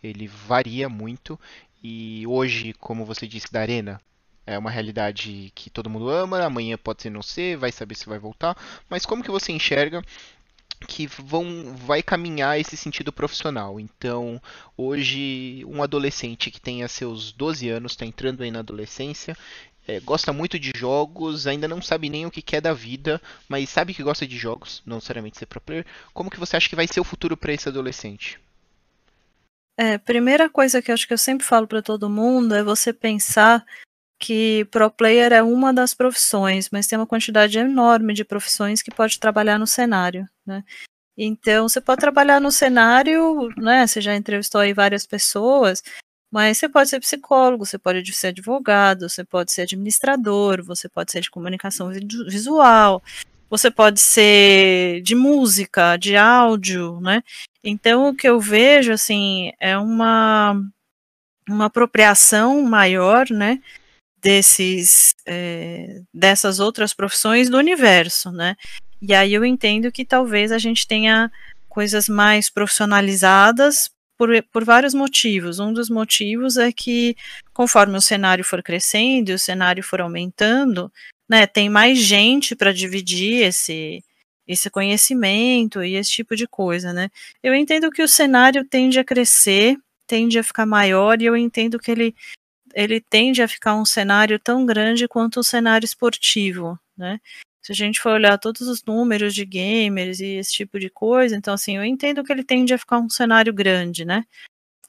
[0.03, 1.39] ele varia muito
[1.83, 4.01] e hoje, como você disse da arena,
[4.45, 8.05] é uma realidade que todo mundo ama, amanhã pode ser não ser, vai saber se
[8.05, 8.57] vai voltar,
[8.89, 10.03] mas como que você enxerga
[10.87, 13.79] que vão vai caminhar esse sentido profissional.
[13.79, 14.41] Então,
[14.77, 19.37] hoje um adolescente que tenha seus 12 anos, está entrando aí na adolescência,
[19.87, 23.69] é, gosta muito de jogos, ainda não sabe nem o que quer da vida, mas
[23.69, 25.85] sabe que gosta de jogos, não necessariamente ser pro player.
[26.13, 28.39] Como que você acha que vai ser o futuro para esse adolescente?
[29.77, 32.93] É, primeira coisa que eu acho que eu sempre falo para todo mundo é você
[32.93, 33.65] pensar
[34.23, 38.89] que pro player é uma das profissões, mas tem uma quantidade enorme de profissões que
[38.89, 40.63] pode trabalhar no cenário, né?
[41.17, 43.85] Então, você pode trabalhar no cenário, né?
[43.85, 45.83] Você já entrevistou aí várias pessoas,
[46.31, 51.11] mas você pode ser psicólogo, você pode ser advogado, você pode ser administrador, você pode
[51.11, 53.03] ser de comunicação visual,
[53.49, 57.21] você pode ser de música, de áudio, né?
[57.61, 60.55] Então, o que eu vejo, assim, é uma,
[61.49, 63.59] uma apropriação maior, né?
[64.23, 68.55] Desses é, dessas outras profissões do universo, né?
[69.01, 71.29] E aí eu entendo que talvez a gente tenha
[71.67, 75.59] coisas mais profissionalizadas por, por vários motivos.
[75.59, 77.15] Um dos motivos é que
[77.53, 80.89] conforme o cenário for crescendo e o cenário for aumentando,
[81.29, 84.03] né, tem mais gente para dividir esse
[84.45, 87.09] esse conhecimento e esse tipo de coisa, né?
[87.41, 91.79] Eu entendo que o cenário tende a crescer, tende a ficar maior e eu entendo
[91.79, 92.13] que ele
[92.73, 97.19] ele tende a ficar um cenário tão grande quanto o cenário esportivo, né?
[97.61, 101.35] Se a gente for olhar todos os números de gamers e esse tipo de coisa,
[101.35, 104.25] então assim, eu entendo que ele tende a ficar um cenário grande, né?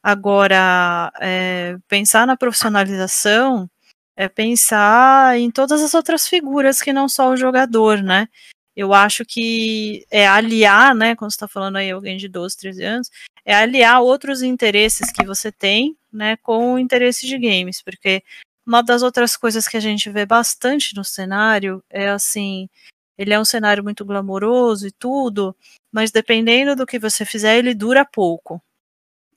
[0.02, 3.70] Agora, é, pensar na profissionalização
[4.16, 8.28] é pensar em todas as outras figuras que não só o jogador, né?
[8.76, 12.84] Eu acho que é aliar, né, quando você está falando aí alguém de 12, 13
[12.84, 13.10] anos,
[13.44, 18.22] é aliar outros interesses que você tem, né, com o interesse de games, porque
[18.66, 22.68] uma das outras coisas que a gente vê bastante no cenário é assim,
[23.16, 25.54] ele é um cenário muito glamouroso e tudo,
[25.92, 28.60] mas dependendo do que você fizer, ele dura pouco.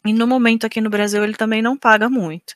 [0.05, 2.55] E no momento aqui no Brasil ele também não paga muito.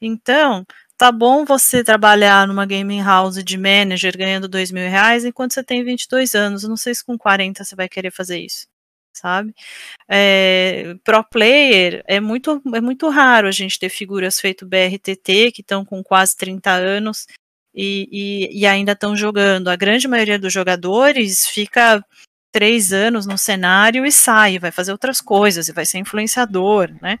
[0.00, 0.64] Então,
[1.02, 5.64] tá bom você trabalhar numa gaming house de manager ganhando dois mil reais enquanto você
[5.64, 6.62] tem 22 anos.
[6.62, 8.68] Eu não sei se com 40 você vai querer fazer isso,
[9.12, 9.52] sabe?
[10.08, 15.60] É, pro player é muito, é muito raro a gente ter figuras feito BRTT que
[15.60, 17.26] estão com quase 30 anos
[17.74, 18.08] e,
[18.52, 19.70] e, e ainda estão jogando.
[19.70, 22.00] A grande maioria dos jogadores fica
[22.52, 27.18] três anos no cenário e sai, vai fazer outras coisas e vai ser influenciador, né?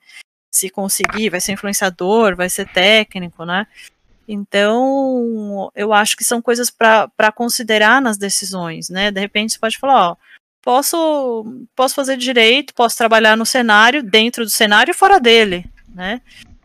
[0.52, 3.66] Se conseguir, vai ser influenciador, vai ser técnico, né?
[4.28, 9.10] Então, eu acho que são coisas para considerar nas decisões, né?
[9.10, 10.16] De repente você pode falar, ó,
[10.60, 16.20] posso, posso fazer direito, posso trabalhar no cenário, dentro do cenário e fora dele, né?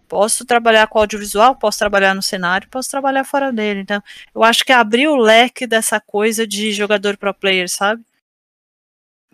[0.08, 3.82] Posso trabalhar com audiovisual, posso trabalhar no cenário, posso trabalhar fora dele.
[3.82, 4.02] Então,
[4.34, 8.02] eu acho que abrir o leque dessa coisa de jogador pro player, sabe?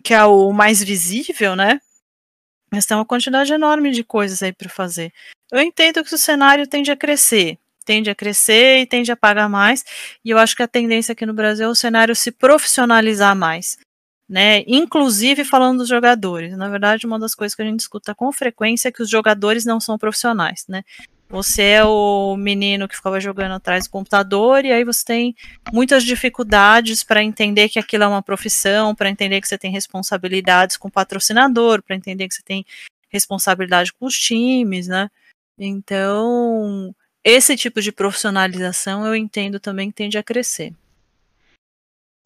[0.02, 1.80] Que é o mais visível, né?
[2.74, 5.12] Mas tem uma quantidade enorme de coisas aí para fazer.
[5.52, 9.48] Eu entendo que o cenário tende a crescer, tende a crescer e tende a pagar
[9.48, 9.84] mais,
[10.24, 13.78] e eu acho que a tendência aqui no Brasil é o cenário se profissionalizar mais.
[14.28, 14.64] Né?
[14.66, 16.56] Inclusive falando dos jogadores.
[16.56, 19.64] Na verdade, uma das coisas que a gente escuta com frequência é que os jogadores
[19.64, 20.82] não são profissionais, né?
[21.34, 25.36] Você é o menino que ficava jogando atrás do computador e aí você tem
[25.72, 30.76] muitas dificuldades para entender que aquilo é uma profissão, para entender que você tem responsabilidades
[30.76, 32.64] com o patrocinador, para entender que você tem
[33.08, 35.10] responsabilidade com os times, né?
[35.58, 40.72] Então, esse tipo de profissionalização eu entendo também que tende a crescer.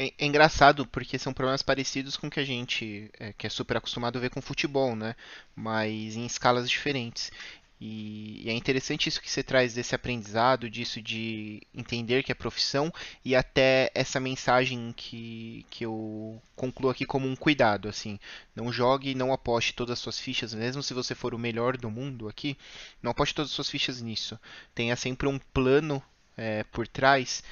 [0.00, 3.76] É, é engraçado porque são problemas parecidos com que a gente é, que é super
[3.76, 5.16] acostumado a ver com futebol, né?
[5.56, 7.32] Mas em escalas diferentes.
[7.80, 12.34] E, e é interessante isso que você traz desse aprendizado, disso de entender que é
[12.34, 12.92] profissão
[13.24, 18.18] e até essa mensagem que, que eu concluo aqui como um cuidado, assim.
[18.54, 21.90] Não jogue, não aposte todas as suas fichas, mesmo se você for o melhor do
[21.90, 22.56] mundo aqui,
[23.02, 24.38] não aposte todas as suas fichas nisso.
[24.74, 26.02] Tenha sempre um plano
[26.36, 27.42] é, por trás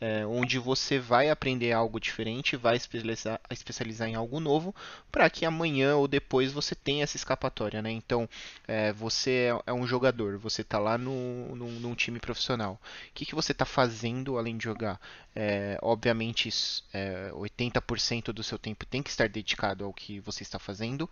[0.00, 4.74] é, onde você vai aprender algo diferente, vai especializar, especializar em algo novo,
[5.10, 7.90] para que amanhã ou depois você tenha essa escapatória, né?
[7.90, 8.28] Então,
[8.68, 12.80] é, você é, é, um jogador, você está lá no, no, num time profissional.
[13.08, 15.00] O que, que você está fazendo além de jogar?
[15.34, 20.58] É, obviamente, 80% é, do seu tempo tem que estar dedicado ao que você está
[20.58, 21.08] fazendo,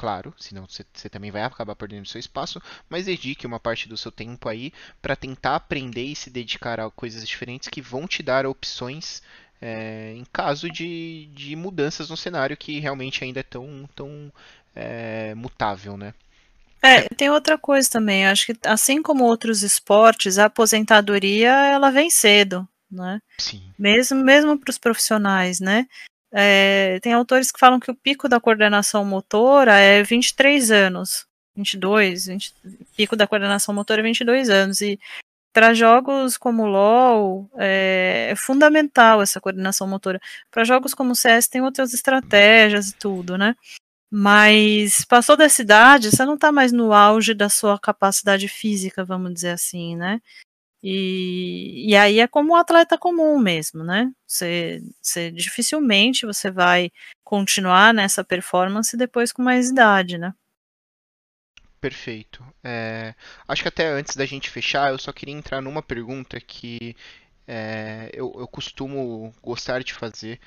[0.00, 4.10] claro, senão você, também vai acabar perdendo seu espaço, mas dedique uma parte do seu
[4.10, 4.72] tempo aí
[5.02, 9.22] para tentar aprender e se dedicar a coisas diferentes que vão te dar opções
[9.60, 14.32] é, em caso de, de mudanças no cenário que realmente ainda é tão, tão
[14.74, 16.14] é, mutável, né?
[16.82, 18.26] É, tem outra coisa também.
[18.26, 23.20] Acho que assim como outros esportes, a aposentadoria ela vem cedo, né?
[23.36, 23.70] Sim.
[23.78, 25.86] Mesmo mesmo para os profissionais, né?
[26.32, 31.26] É, tem autores que falam que o pico da coordenação motora é 23 anos,
[31.56, 32.54] 22, 20,
[32.96, 34.98] pico da coordenação motora é 22 anos, e
[35.52, 40.20] para jogos como LoL é, é, fundamental essa coordenação motora.
[40.50, 43.56] Para jogos como CS tem outras estratégias e tudo, né?
[44.12, 49.32] Mas passou dessa idade, você não está mais no auge da sua capacidade física, vamos
[49.34, 50.20] dizer assim, né?
[50.82, 54.10] E, e aí é como um atleta comum mesmo, né?
[54.26, 56.90] Você, você dificilmente você vai
[57.22, 60.32] continuar nessa performance depois com mais idade, né?
[61.80, 62.44] Perfeito.
[62.62, 63.14] É,
[63.48, 66.94] acho que até antes da gente fechar, eu só queria entrar numa pergunta que
[67.46, 70.38] é, eu, eu costumo gostar de fazer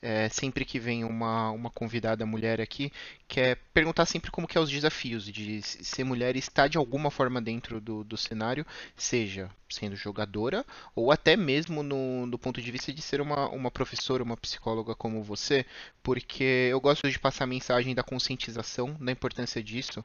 [0.00, 2.92] é, sempre que vem uma, uma convidada mulher aqui,
[3.26, 6.78] que é perguntar sempre como que é os desafios de ser mulher e estar de
[6.78, 8.64] alguma forma dentro do, do cenário,
[8.96, 13.70] seja sendo jogadora ou até mesmo no, do ponto de vista de ser uma, uma
[13.70, 15.66] professora, uma psicóloga como você,
[16.02, 20.04] porque eu gosto de passar a mensagem da conscientização, da importância disso,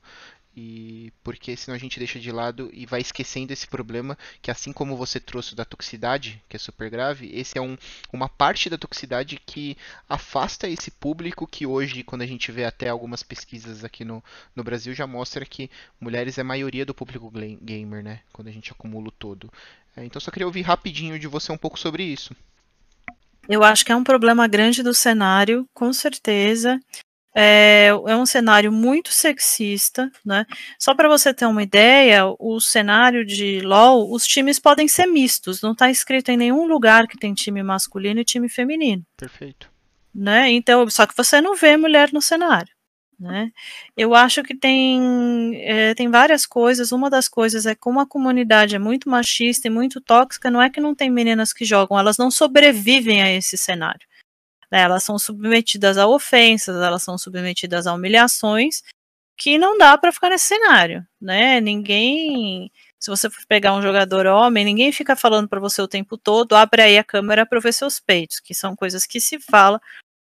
[0.55, 4.71] e porque senão a gente deixa de lado e vai esquecendo esse problema que assim
[4.71, 7.75] como você trouxe da toxicidade, que é super grave, esse é um,
[8.11, 9.75] uma parte da toxicidade que
[10.07, 14.23] afasta esse público que hoje, quando a gente vê até algumas pesquisas aqui no,
[14.55, 17.31] no Brasil, já mostra que mulheres é a maioria do público
[17.61, 18.19] gamer, né?
[18.31, 19.51] Quando a gente acumula o todo.
[19.95, 22.35] É, então só queria ouvir rapidinho de você um pouco sobre isso.
[23.47, 26.79] Eu acho que é um problema grande do cenário, com certeza.
[27.35, 30.45] É, é um cenário muito sexista, né?
[30.77, 35.61] Só para você ter uma ideia, o cenário de LoL, os times podem ser mistos,
[35.61, 39.03] não está escrito em nenhum lugar que tem time masculino e time feminino.
[39.17, 39.71] Perfeito.
[40.13, 40.51] Né?
[40.51, 42.71] Então, só que você não vê mulher no cenário.
[43.19, 43.51] Né?
[43.95, 46.91] Eu acho que tem, é, tem várias coisas.
[46.91, 50.69] Uma das coisas é como a comunidade é muito machista e muito tóxica, não é
[50.69, 54.05] que não tem meninas que jogam, elas não sobrevivem a esse cenário.
[54.73, 54.81] Né?
[54.81, 58.81] Elas são submetidas a ofensas, elas são submetidas a humilhações
[59.37, 61.61] que não dá para ficar nesse cenário, né?
[61.61, 66.17] Ninguém, se você for pegar um jogador homem, ninguém fica falando para você o tempo
[66.17, 69.79] todo, abre aí a câmera para ver seus peitos, que são coisas que se fala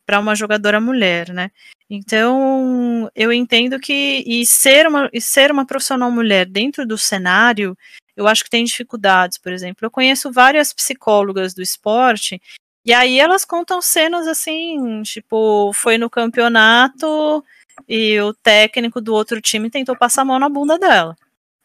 [0.05, 1.49] para uma jogadora mulher, né?
[1.89, 7.75] Então, eu entendo que e ser uma e ser uma profissional mulher dentro do cenário,
[8.15, 9.85] eu acho que tem dificuldades, por exemplo.
[9.85, 12.39] Eu conheço várias psicólogas do esporte
[12.85, 17.43] e aí elas contam cenas assim, tipo, foi no campeonato
[17.87, 21.15] e o técnico do outro time tentou passar a mão na bunda dela,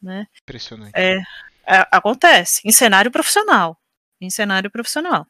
[0.02, 0.26] né?
[0.42, 0.92] Impressionante.
[0.94, 1.18] É,
[1.66, 3.78] é, acontece em cenário profissional,
[4.20, 5.26] em cenário profissional.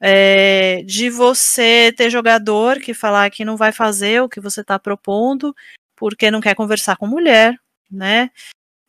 [0.00, 4.78] É, de você ter jogador que falar que não vai fazer o que você está
[4.78, 5.54] propondo
[5.94, 7.58] porque não quer conversar com mulher,
[7.90, 8.30] né?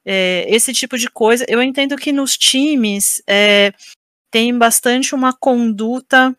[0.06, 1.46] É, esse tipo de coisa.
[1.48, 3.74] Eu entendo que nos times é,
[4.32, 6.36] tem bastante uma conduta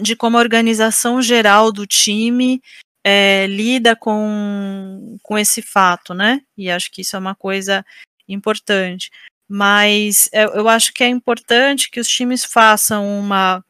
[0.00, 2.62] de como a organização geral do time
[3.04, 6.40] é, lida com, com esse fato, né?
[6.56, 7.84] E acho que isso é uma coisa
[8.28, 9.10] importante.
[9.48, 13.64] Mas é, eu acho que é importante que os times façam uma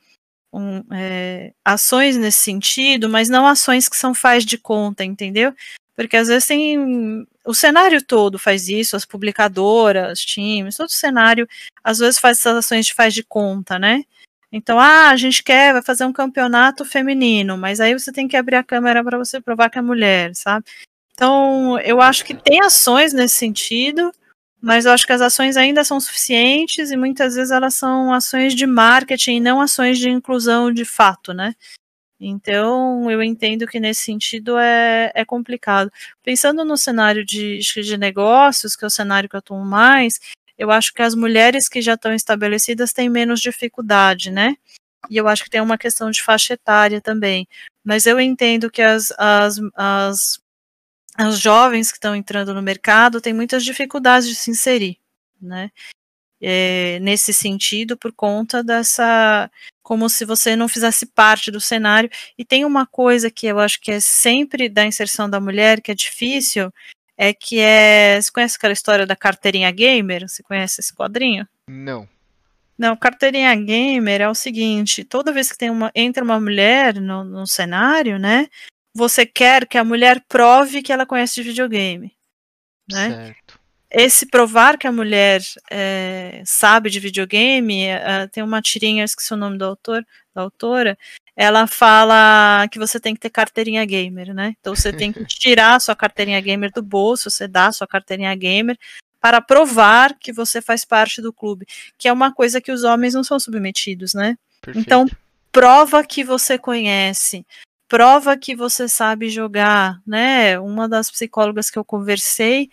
[0.52, 5.54] um, é, ações nesse sentido, mas não ações que são faz de conta, entendeu?
[6.00, 7.26] Porque às vezes tem.
[7.44, 11.46] O cenário todo faz isso, as publicadoras, times, todo o cenário,
[11.84, 14.04] às vezes faz essas ações de faz de conta, né?
[14.50, 18.36] Então, ah, a gente quer, vai fazer um campeonato feminino, mas aí você tem que
[18.36, 20.64] abrir a câmera para você provar que é mulher, sabe?
[21.12, 24.10] Então, eu acho que tem ações nesse sentido,
[24.60, 28.54] mas eu acho que as ações ainda são suficientes e muitas vezes elas são ações
[28.54, 31.54] de marketing, não ações de inclusão de fato, né?
[32.20, 35.90] Então, eu entendo que nesse sentido é, é complicado.
[36.22, 40.20] Pensando no cenário de, de negócios, que é o cenário que eu atuo mais,
[40.58, 44.56] eu acho que as mulheres que já estão estabelecidas têm menos dificuldade, né?
[45.08, 47.48] E eu acho que tem uma questão de faixa etária também.
[47.82, 50.40] Mas eu entendo que as, as, as,
[51.16, 54.98] as jovens que estão entrando no mercado têm muitas dificuldades de se inserir,
[55.40, 55.70] né?
[56.42, 59.50] É, nesse sentido, por conta dessa.
[59.90, 62.08] Como se você não fizesse parte do cenário.
[62.38, 65.90] E tem uma coisa que eu acho que é sempre da inserção da mulher, que
[65.90, 66.72] é difícil,
[67.18, 68.22] é que é.
[68.22, 70.28] Você conhece aquela história da carteirinha gamer?
[70.28, 71.44] Você conhece esse quadrinho?
[71.68, 72.08] Não.
[72.78, 77.24] Não, carteirinha gamer é o seguinte: toda vez que tem uma, entra uma mulher no,
[77.24, 78.46] no cenário, né?
[78.94, 82.16] Você quer que a mulher prove que ela conhece de videogame.
[82.88, 83.10] Né?
[83.10, 83.59] Certo.
[83.90, 89.36] Esse provar que a mulher é, sabe de videogame, é, tem uma tirinha, esqueci o
[89.36, 90.96] nome do autor, da autora,
[91.34, 94.54] ela fala que você tem que ter carteirinha gamer, né?
[94.60, 97.86] Então você tem que tirar a sua carteirinha gamer do bolso, você dá a sua
[97.86, 98.78] carteirinha gamer
[99.20, 101.66] para provar que você faz parte do clube,
[101.98, 104.36] que é uma coisa que os homens não são submetidos, né?
[104.62, 104.86] Perfeito.
[104.86, 105.06] Então,
[105.50, 107.44] prova que você conhece,
[107.88, 110.58] prova que você sabe jogar, né?
[110.60, 112.70] Uma das psicólogas que eu conversei,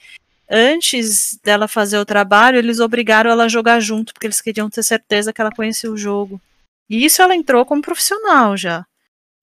[0.50, 4.84] antes dela fazer o trabalho, eles obrigaram ela a jogar junto, porque eles queriam ter
[4.84, 6.42] certeza que ela conhecia o jogo.
[6.90, 8.86] E isso ela entrou como profissional já,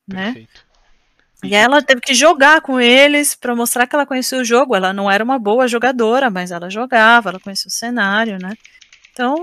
[0.08, 0.26] né?
[0.26, 0.64] Perfeito.
[1.44, 4.74] E ela teve que jogar com eles para mostrar que ela conhecia o jogo.
[4.74, 8.54] Ela não era uma boa jogadora, mas ela jogava, ela conhecia o cenário, né?
[9.12, 9.36] Então,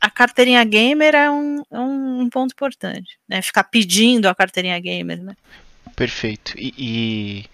[0.00, 3.42] a carteirinha gamer é um, é um ponto importante, né?
[3.42, 5.36] Ficar pedindo a carteirinha gamer, né?
[5.96, 6.52] Perfeito.
[6.58, 7.44] E, e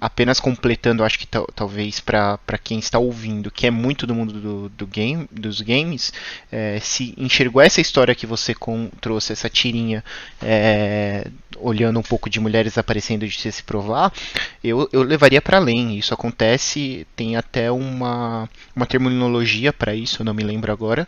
[0.00, 4.68] apenas completando, acho que talvez para quem está ouvindo, que é muito do mundo do,
[4.70, 6.12] do game, dos games,
[6.50, 10.02] é, se enxergou essa história que você com, trouxe, essa tirinha,
[10.42, 11.28] é,
[11.58, 14.12] olhando um pouco de mulheres aparecendo de se provar,
[14.64, 15.96] eu, eu levaria para além.
[15.96, 21.06] Isso acontece, tem até uma, uma terminologia para isso, eu não me lembro agora,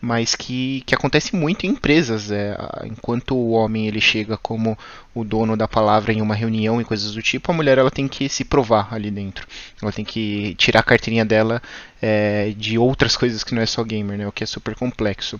[0.00, 2.30] mas que, que acontece muito em empresas.
[2.30, 4.78] É, enquanto o homem ele chega como
[5.14, 8.08] o dono da palavra em uma reunião e coisas do tipo, a mulher ela tem
[8.08, 9.46] que se provar ali dentro.
[9.80, 11.60] Ela tem que tirar a carteirinha dela
[12.00, 15.38] é, de outras coisas que não é só gamer, né, o que é super complexo.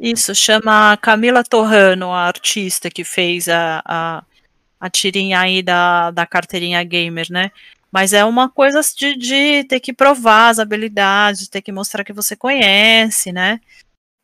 [0.00, 4.22] Isso, chama Camila Torrano, a artista que fez a, a,
[4.78, 7.50] a tirinha aí da, da carteirinha gamer, né?
[7.90, 12.04] Mas é uma coisa de, de ter que provar as habilidades, de ter que mostrar
[12.04, 13.60] que você conhece, né?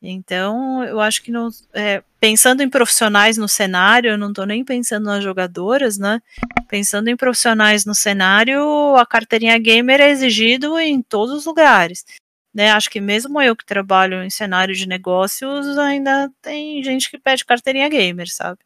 [0.07, 4.65] Então, eu acho que no, é, pensando em profissionais no cenário, eu não estou nem
[4.65, 6.21] pensando nas jogadoras, né?
[6.69, 12.05] Pensando em profissionais no cenário, a carteirinha gamer é exigido em todos os lugares.
[12.55, 12.71] Né?
[12.71, 17.45] Acho que mesmo eu que trabalho em cenário de negócios, ainda tem gente que pede
[17.45, 18.59] carteirinha gamer, sabe?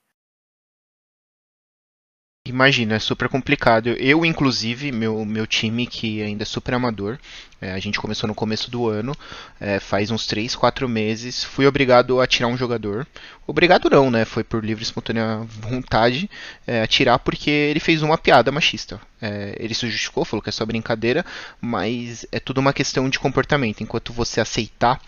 [2.49, 3.89] Imagina, é super complicado.
[3.91, 7.19] Eu, inclusive, meu, meu time, que ainda é super amador,
[7.61, 9.17] é, a gente começou no começo do ano,
[9.61, 13.07] é, faz uns 3, 4 meses, fui obrigado a tirar um jogador.
[13.47, 14.25] Obrigado não, né?
[14.25, 16.31] Foi por livre e espontânea vontade
[16.67, 19.01] é, a tirar porque ele fez uma piada machista.
[19.21, 21.25] É, ele se justificou, falou que é só brincadeira,
[21.61, 23.83] mas é tudo uma questão de comportamento.
[23.83, 25.01] Enquanto você aceitar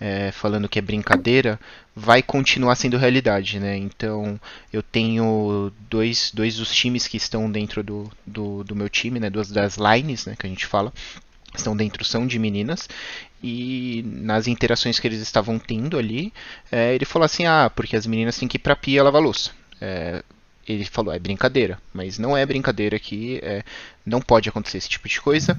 [0.00, 1.58] é, falando que é brincadeira,
[1.94, 3.76] vai continuar sendo realidade, né?
[3.76, 4.40] Então
[4.72, 9.28] eu tenho dois, dois dos times que estão dentro do, do, do meu time, né?
[9.28, 10.36] Duas das lines, né?
[10.38, 10.92] Que a gente fala,
[11.54, 12.88] estão dentro são de meninas
[13.42, 16.32] e nas interações que eles estavam tendo ali,
[16.70, 19.50] é, ele falou assim, ah, porque as meninas têm que ir pra pia lavar louça.
[19.80, 20.22] É,
[20.66, 23.62] ele falou, é brincadeira, mas não é brincadeira aqui, é,
[24.04, 25.58] não pode acontecer esse tipo de coisa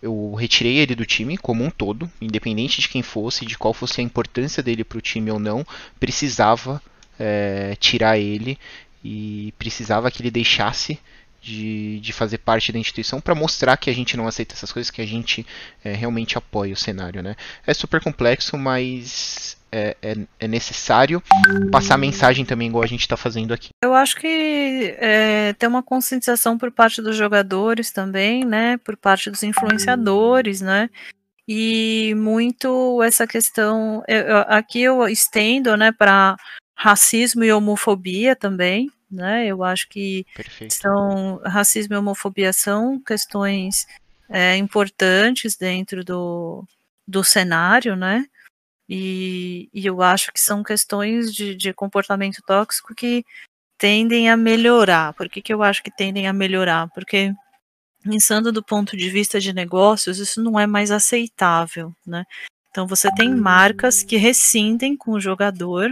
[0.00, 4.00] eu retirei ele do time como um todo, independente de quem fosse, de qual fosse
[4.00, 5.66] a importância dele para o time ou não,
[5.98, 6.80] precisava
[7.18, 8.58] é, tirar ele
[9.04, 10.98] e precisava que ele deixasse
[11.42, 14.90] de, de fazer parte da instituição para mostrar que a gente não aceita essas coisas,
[14.90, 15.46] que a gente
[15.84, 17.22] é, realmente apoia o cenário.
[17.22, 17.36] Né?
[17.66, 21.22] É super complexo, mas é, é, é, necessário
[21.70, 23.70] passar mensagem também, igual a gente está fazendo aqui.
[23.82, 28.78] Eu acho que é, tem uma conscientização por parte dos jogadores também, né?
[28.78, 30.88] Por parte dos influenciadores, né?
[31.46, 34.02] E muito essa questão.
[34.06, 36.36] Eu, aqui eu estendo, né, para
[36.74, 39.46] racismo e homofobia também, né?
[39.46, 40.74] Eu acho que Perfeito.
[40.74, 43.86] são racismo e homofobia são questões
[44.28, 46.64] é, importantes dentro do,
[47.06, 48.26] do cenário, né?
[48.88, 53.24] E, e eu acho que são questões de, de comportamento tóxico que
[53.76, 55.12] tendem a melhorar.
[55.14, 56.88] Por que, que eu acho que tendem a melhorar?
[56.90, 57.32] Porque
[58.02, 62.24] pensando do ponto de vista de negócios, isso não é mais aceitável, né?
[62.70, 65.90] Então você tem marcas que rescindem com o jogador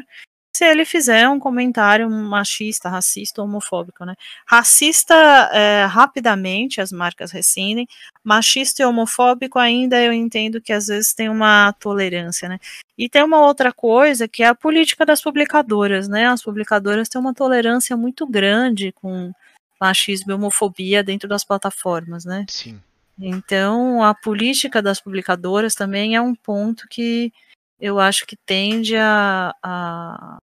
[0.56, 4.14] se ele fizer um comentário machista, racista, homofóbico, né?
[4.46, 5.14] Racista,
[5.52, 7.86] é, rapidamente as marcas rescindem.
[8.24, 12.58] Machista e homofóbico ainda eu entendo que às vezes tem uma tolerância, né?
[12.96, 16.26] E tem uma outra coisa que é a política das publicadoras, né?
[16.26, 19.32] As publicadoras têm uma tolerância muito grande com
[19.78, 22.46] machismo e homofobia dentro das plataformas, né?
[22.48, 22.80] Sim.
[23.18, 27.30] Então, a política das publicadoras também é um ponto que
[27.78, 30.38] eu acho que tende a, a,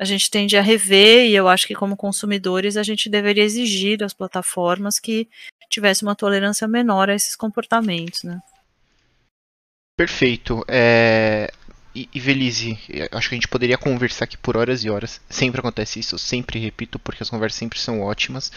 [0.00, 3.98] a gente tende a rever, e eu acho que como consumidores a gente deveria exigir
[3.98, 5.28] das plataformas que
[5.68, 8.40] tivesse uma tolerância menor a esses comportamentos, né?
[9.98, 10.64] Perfeito.
[10.66, 11.52] É...
[11.94, 12.78] E, e Velize,
[13.12, 15.20] acho que a gente poderia conversar aqui por horas e horas.
[15.28, 18.50] Sempre acontece isso, eu sempre repito, porque as conversas sempre são ótimas,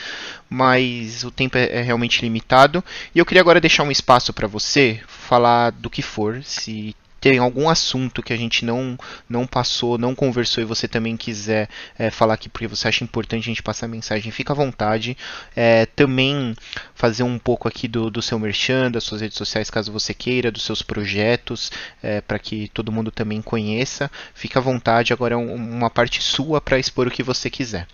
[0.50, 2.82] mas o tempo é, é realmente limitado.
[3.14, 7.38] E eu queria agora deixar um espaço para você falar do que for, se tem
[7.38, 8.98] algum assunto que a gente não,
[9.30, 13.44] não passou, não conversou e você também quiser é, falar aqui porque você acha importante
[13.44, 15.16] a gente passar a mensagem, fica à vontade.
[15.56, 16.54] É, também
[16.94, 20.52] fazer um pouco aqui do, do seu merchan, das suas redes sociais, caso você queira,
[20.52, 21.72] dos seus projetos,
[22.02, 24.12] é, para que todo mundo também conheça.
[24.36, 27.88] Fica à vontade, agora é um, uma parte sua para expor o que você quiser.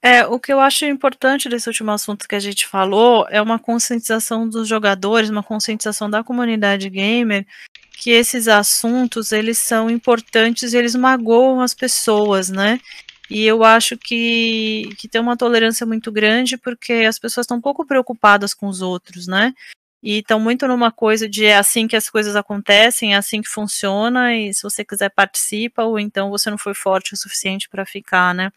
[0.00, 3.58] É, o que eu acho importante desse último assunto que a gente falou é uma
[3.58, 7.44] conscientização dos jogadores, uma conscientização da comunidade gamer
[7.98, 12.80] que esses assuntos eles são importantes eles magoam as pessoas, né?
[13.28, 17.84] E eu acho que, que tem uma tolerância muito grande porque as pessoas estão pouco
[17.84, 19.52] preocupadas com os outros, né?
[20.02, 23.48] E estão muito numa coisa de é assim que as coisas acontecem, é assim que
[23.48, 27.84] funciona, e se você quiser participa, ou então você não foi forte o suficiente para
[27.84, 28.52] ficar, né?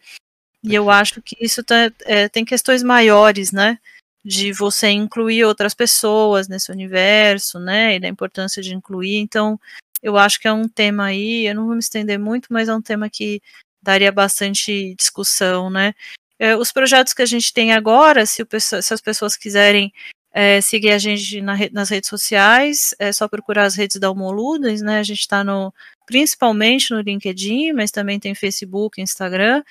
[0.62, 3.78] E eu acho que isso tá, é, tem questões maiores, né?
[4.24, 9.16] de você incluir outras pessoas nesse universo, né, e da importância de incluir.
[9.16, 9.58] Então,
[10.02, 12.74] eu acho que é um tema aí, eu não vou me estender muito, mas é
[12.74, 13.42] um tema que
[13.82, 15.92] daria bastante discussão, né.
[16.38, 19.92] É, os projetos que a gente tem agora, se, se as pessoas quiserem
[20.32, 24.80] é, seguir a gente na, nas redes sociais, é só procurar as redes da Homoludas,
[24.82, 25.74] né, a gente está no,
[26.06, 29.62] principalmente no LinkedIn, mas também tem Facebook, Instagram,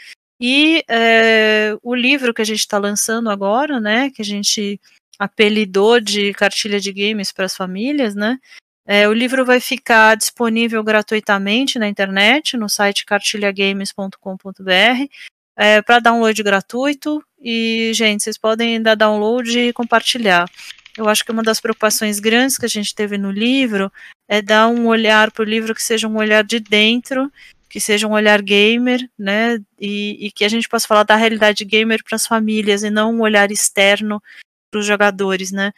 [0.41, 4.81] e é, o livro que a gente está lançando agora, né, que a gente
[5.19, 8.39] apelidou de cartilha de games para as famílias, né,
[8.85, 15.07] é, o livro vai ficar disponível gratuitamente na internet, no site cartilhagames.com.br,
[15.55, 17.23] é, para download gratuito.
[17.39, 20.49] E, gente, vocês podem dar download e compartilhar.
[20.97, 23.91] Eu acho que uma das preocupações grandes que a gente teve no livro
[24.27, 27.31] é dar um olhar para o livro que seja um olhar de dentro
[27.71, 31.63] que seja um olhar gamer, né, e, e que a gente possa falar da realidade
[31.63, 34.21] gamer para as famílias e não um olhar externo
[34.69, 35.71] para os jogadores, né.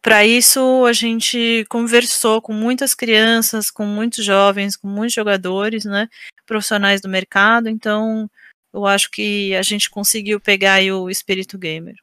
[0.00, 6.08] Para isso, a gente conversou com muitas crianças, com muitos jovens, com muitos jogadores, né,
[6.46, 8.26] profissionais do mercado, então
[8.72, 11.96] eu acho que a gente conseguiu pegar o espírito gamer.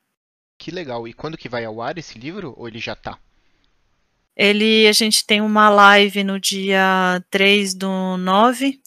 [0.60, 1.08] Que legal.
[1.08, 3.18] E quando que vai ao ar esse livro ou ele já está?
[4.38, 8.80] Ele, a gente tem uma live no dia 3 do 9,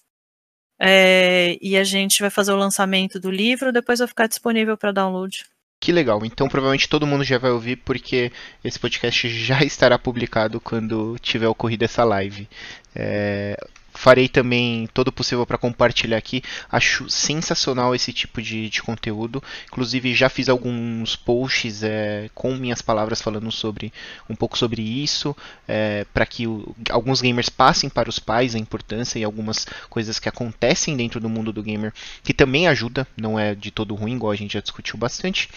[0.80, 4.92] é, e a gente vai fazer o lançamento do livro, depois vai ficar disponível para
[4.92, 5.44] download.
[5.80, 6.24] Que legal.
[6.24, 8.30] Então provavelmente todo mundo já vai ouvir porque
[8.62, 12.48] esse podcast já estará publicado quando tiver ocorrido essa live.
[12.94, 13.56] É,
[14.00, 16.42] farei também todo o possível para compartilhar aqui.
[16.72, 19.42] Acho sensacional esse tipo de, de conteúdo.
[19.66, 23.92] Inclusive já fiz alguns posts é, com minhas palavras falando sobre
[24.28, 25.36] um pouco sobre isso,
[25.68, 30.18] é, para que o, alguns gamers passem para os pais a importância e algumas coisas
[30.18, 31.92] que acontecem dentro do mundo do gamer
[32.22, 35.50] que também ajuda, não é de todo ruim, igual a gente já discutiu bastante.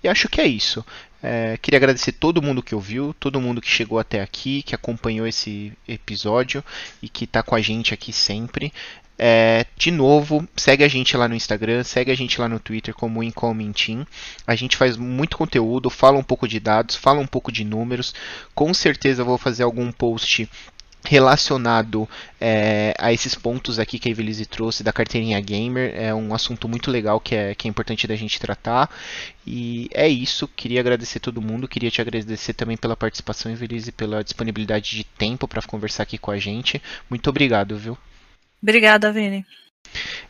[0.00, 0.84] E acho que é isso.
[1.22, 5.26] É, queria agradecer todo mundo que ouviu, todo mundo que chegou até aqui, que acompanhou
[5.26, 6.64] esse episódio
[7.02, 8.72] e que está com a gente aqui sempre.
[9.22, 12.94] É, de novo, segue a gente lá no Instagram, segue a gente lá no Twitter
[12.94, 14.06] como Incoming Team.
[14.46, 18.14] A gente faz muito conteúdo, fala um pouco de dados, fala um pouco de números.
[18.54, 20.48] Com certeza vou fazer algum post
[21.04, 22.08] relacionado
[22.40, 25.92] é, a esses pontos aqui que a Evelise trouxe da carteirinha gamer.
[25.94, 28.90] É um assunto muito legal que é, que é importante da gente tratar.
[29.46, 30.48] E é isso.
[30.48, 31.68] Queria agradecer todo mundo.
[31.68, 36.30] Queria te agradecer também pela participação, Evelise, pela disponibilidade de tempo para conversar aqui com
[36.30, 36.80] a gente.
[37.08, 37.96] Muito obrigado, viu?
[38.62, 39.44] Obrigada, Vini.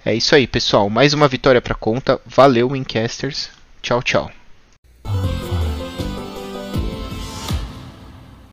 [0.04, 0.88] É isso aí, pessoal.
[0.88, 2.20] Mais uma vitória para conta.
[2.24, 3.50] Valeu, Wincasters.
[3.82, 4.30] Tchau, tchau.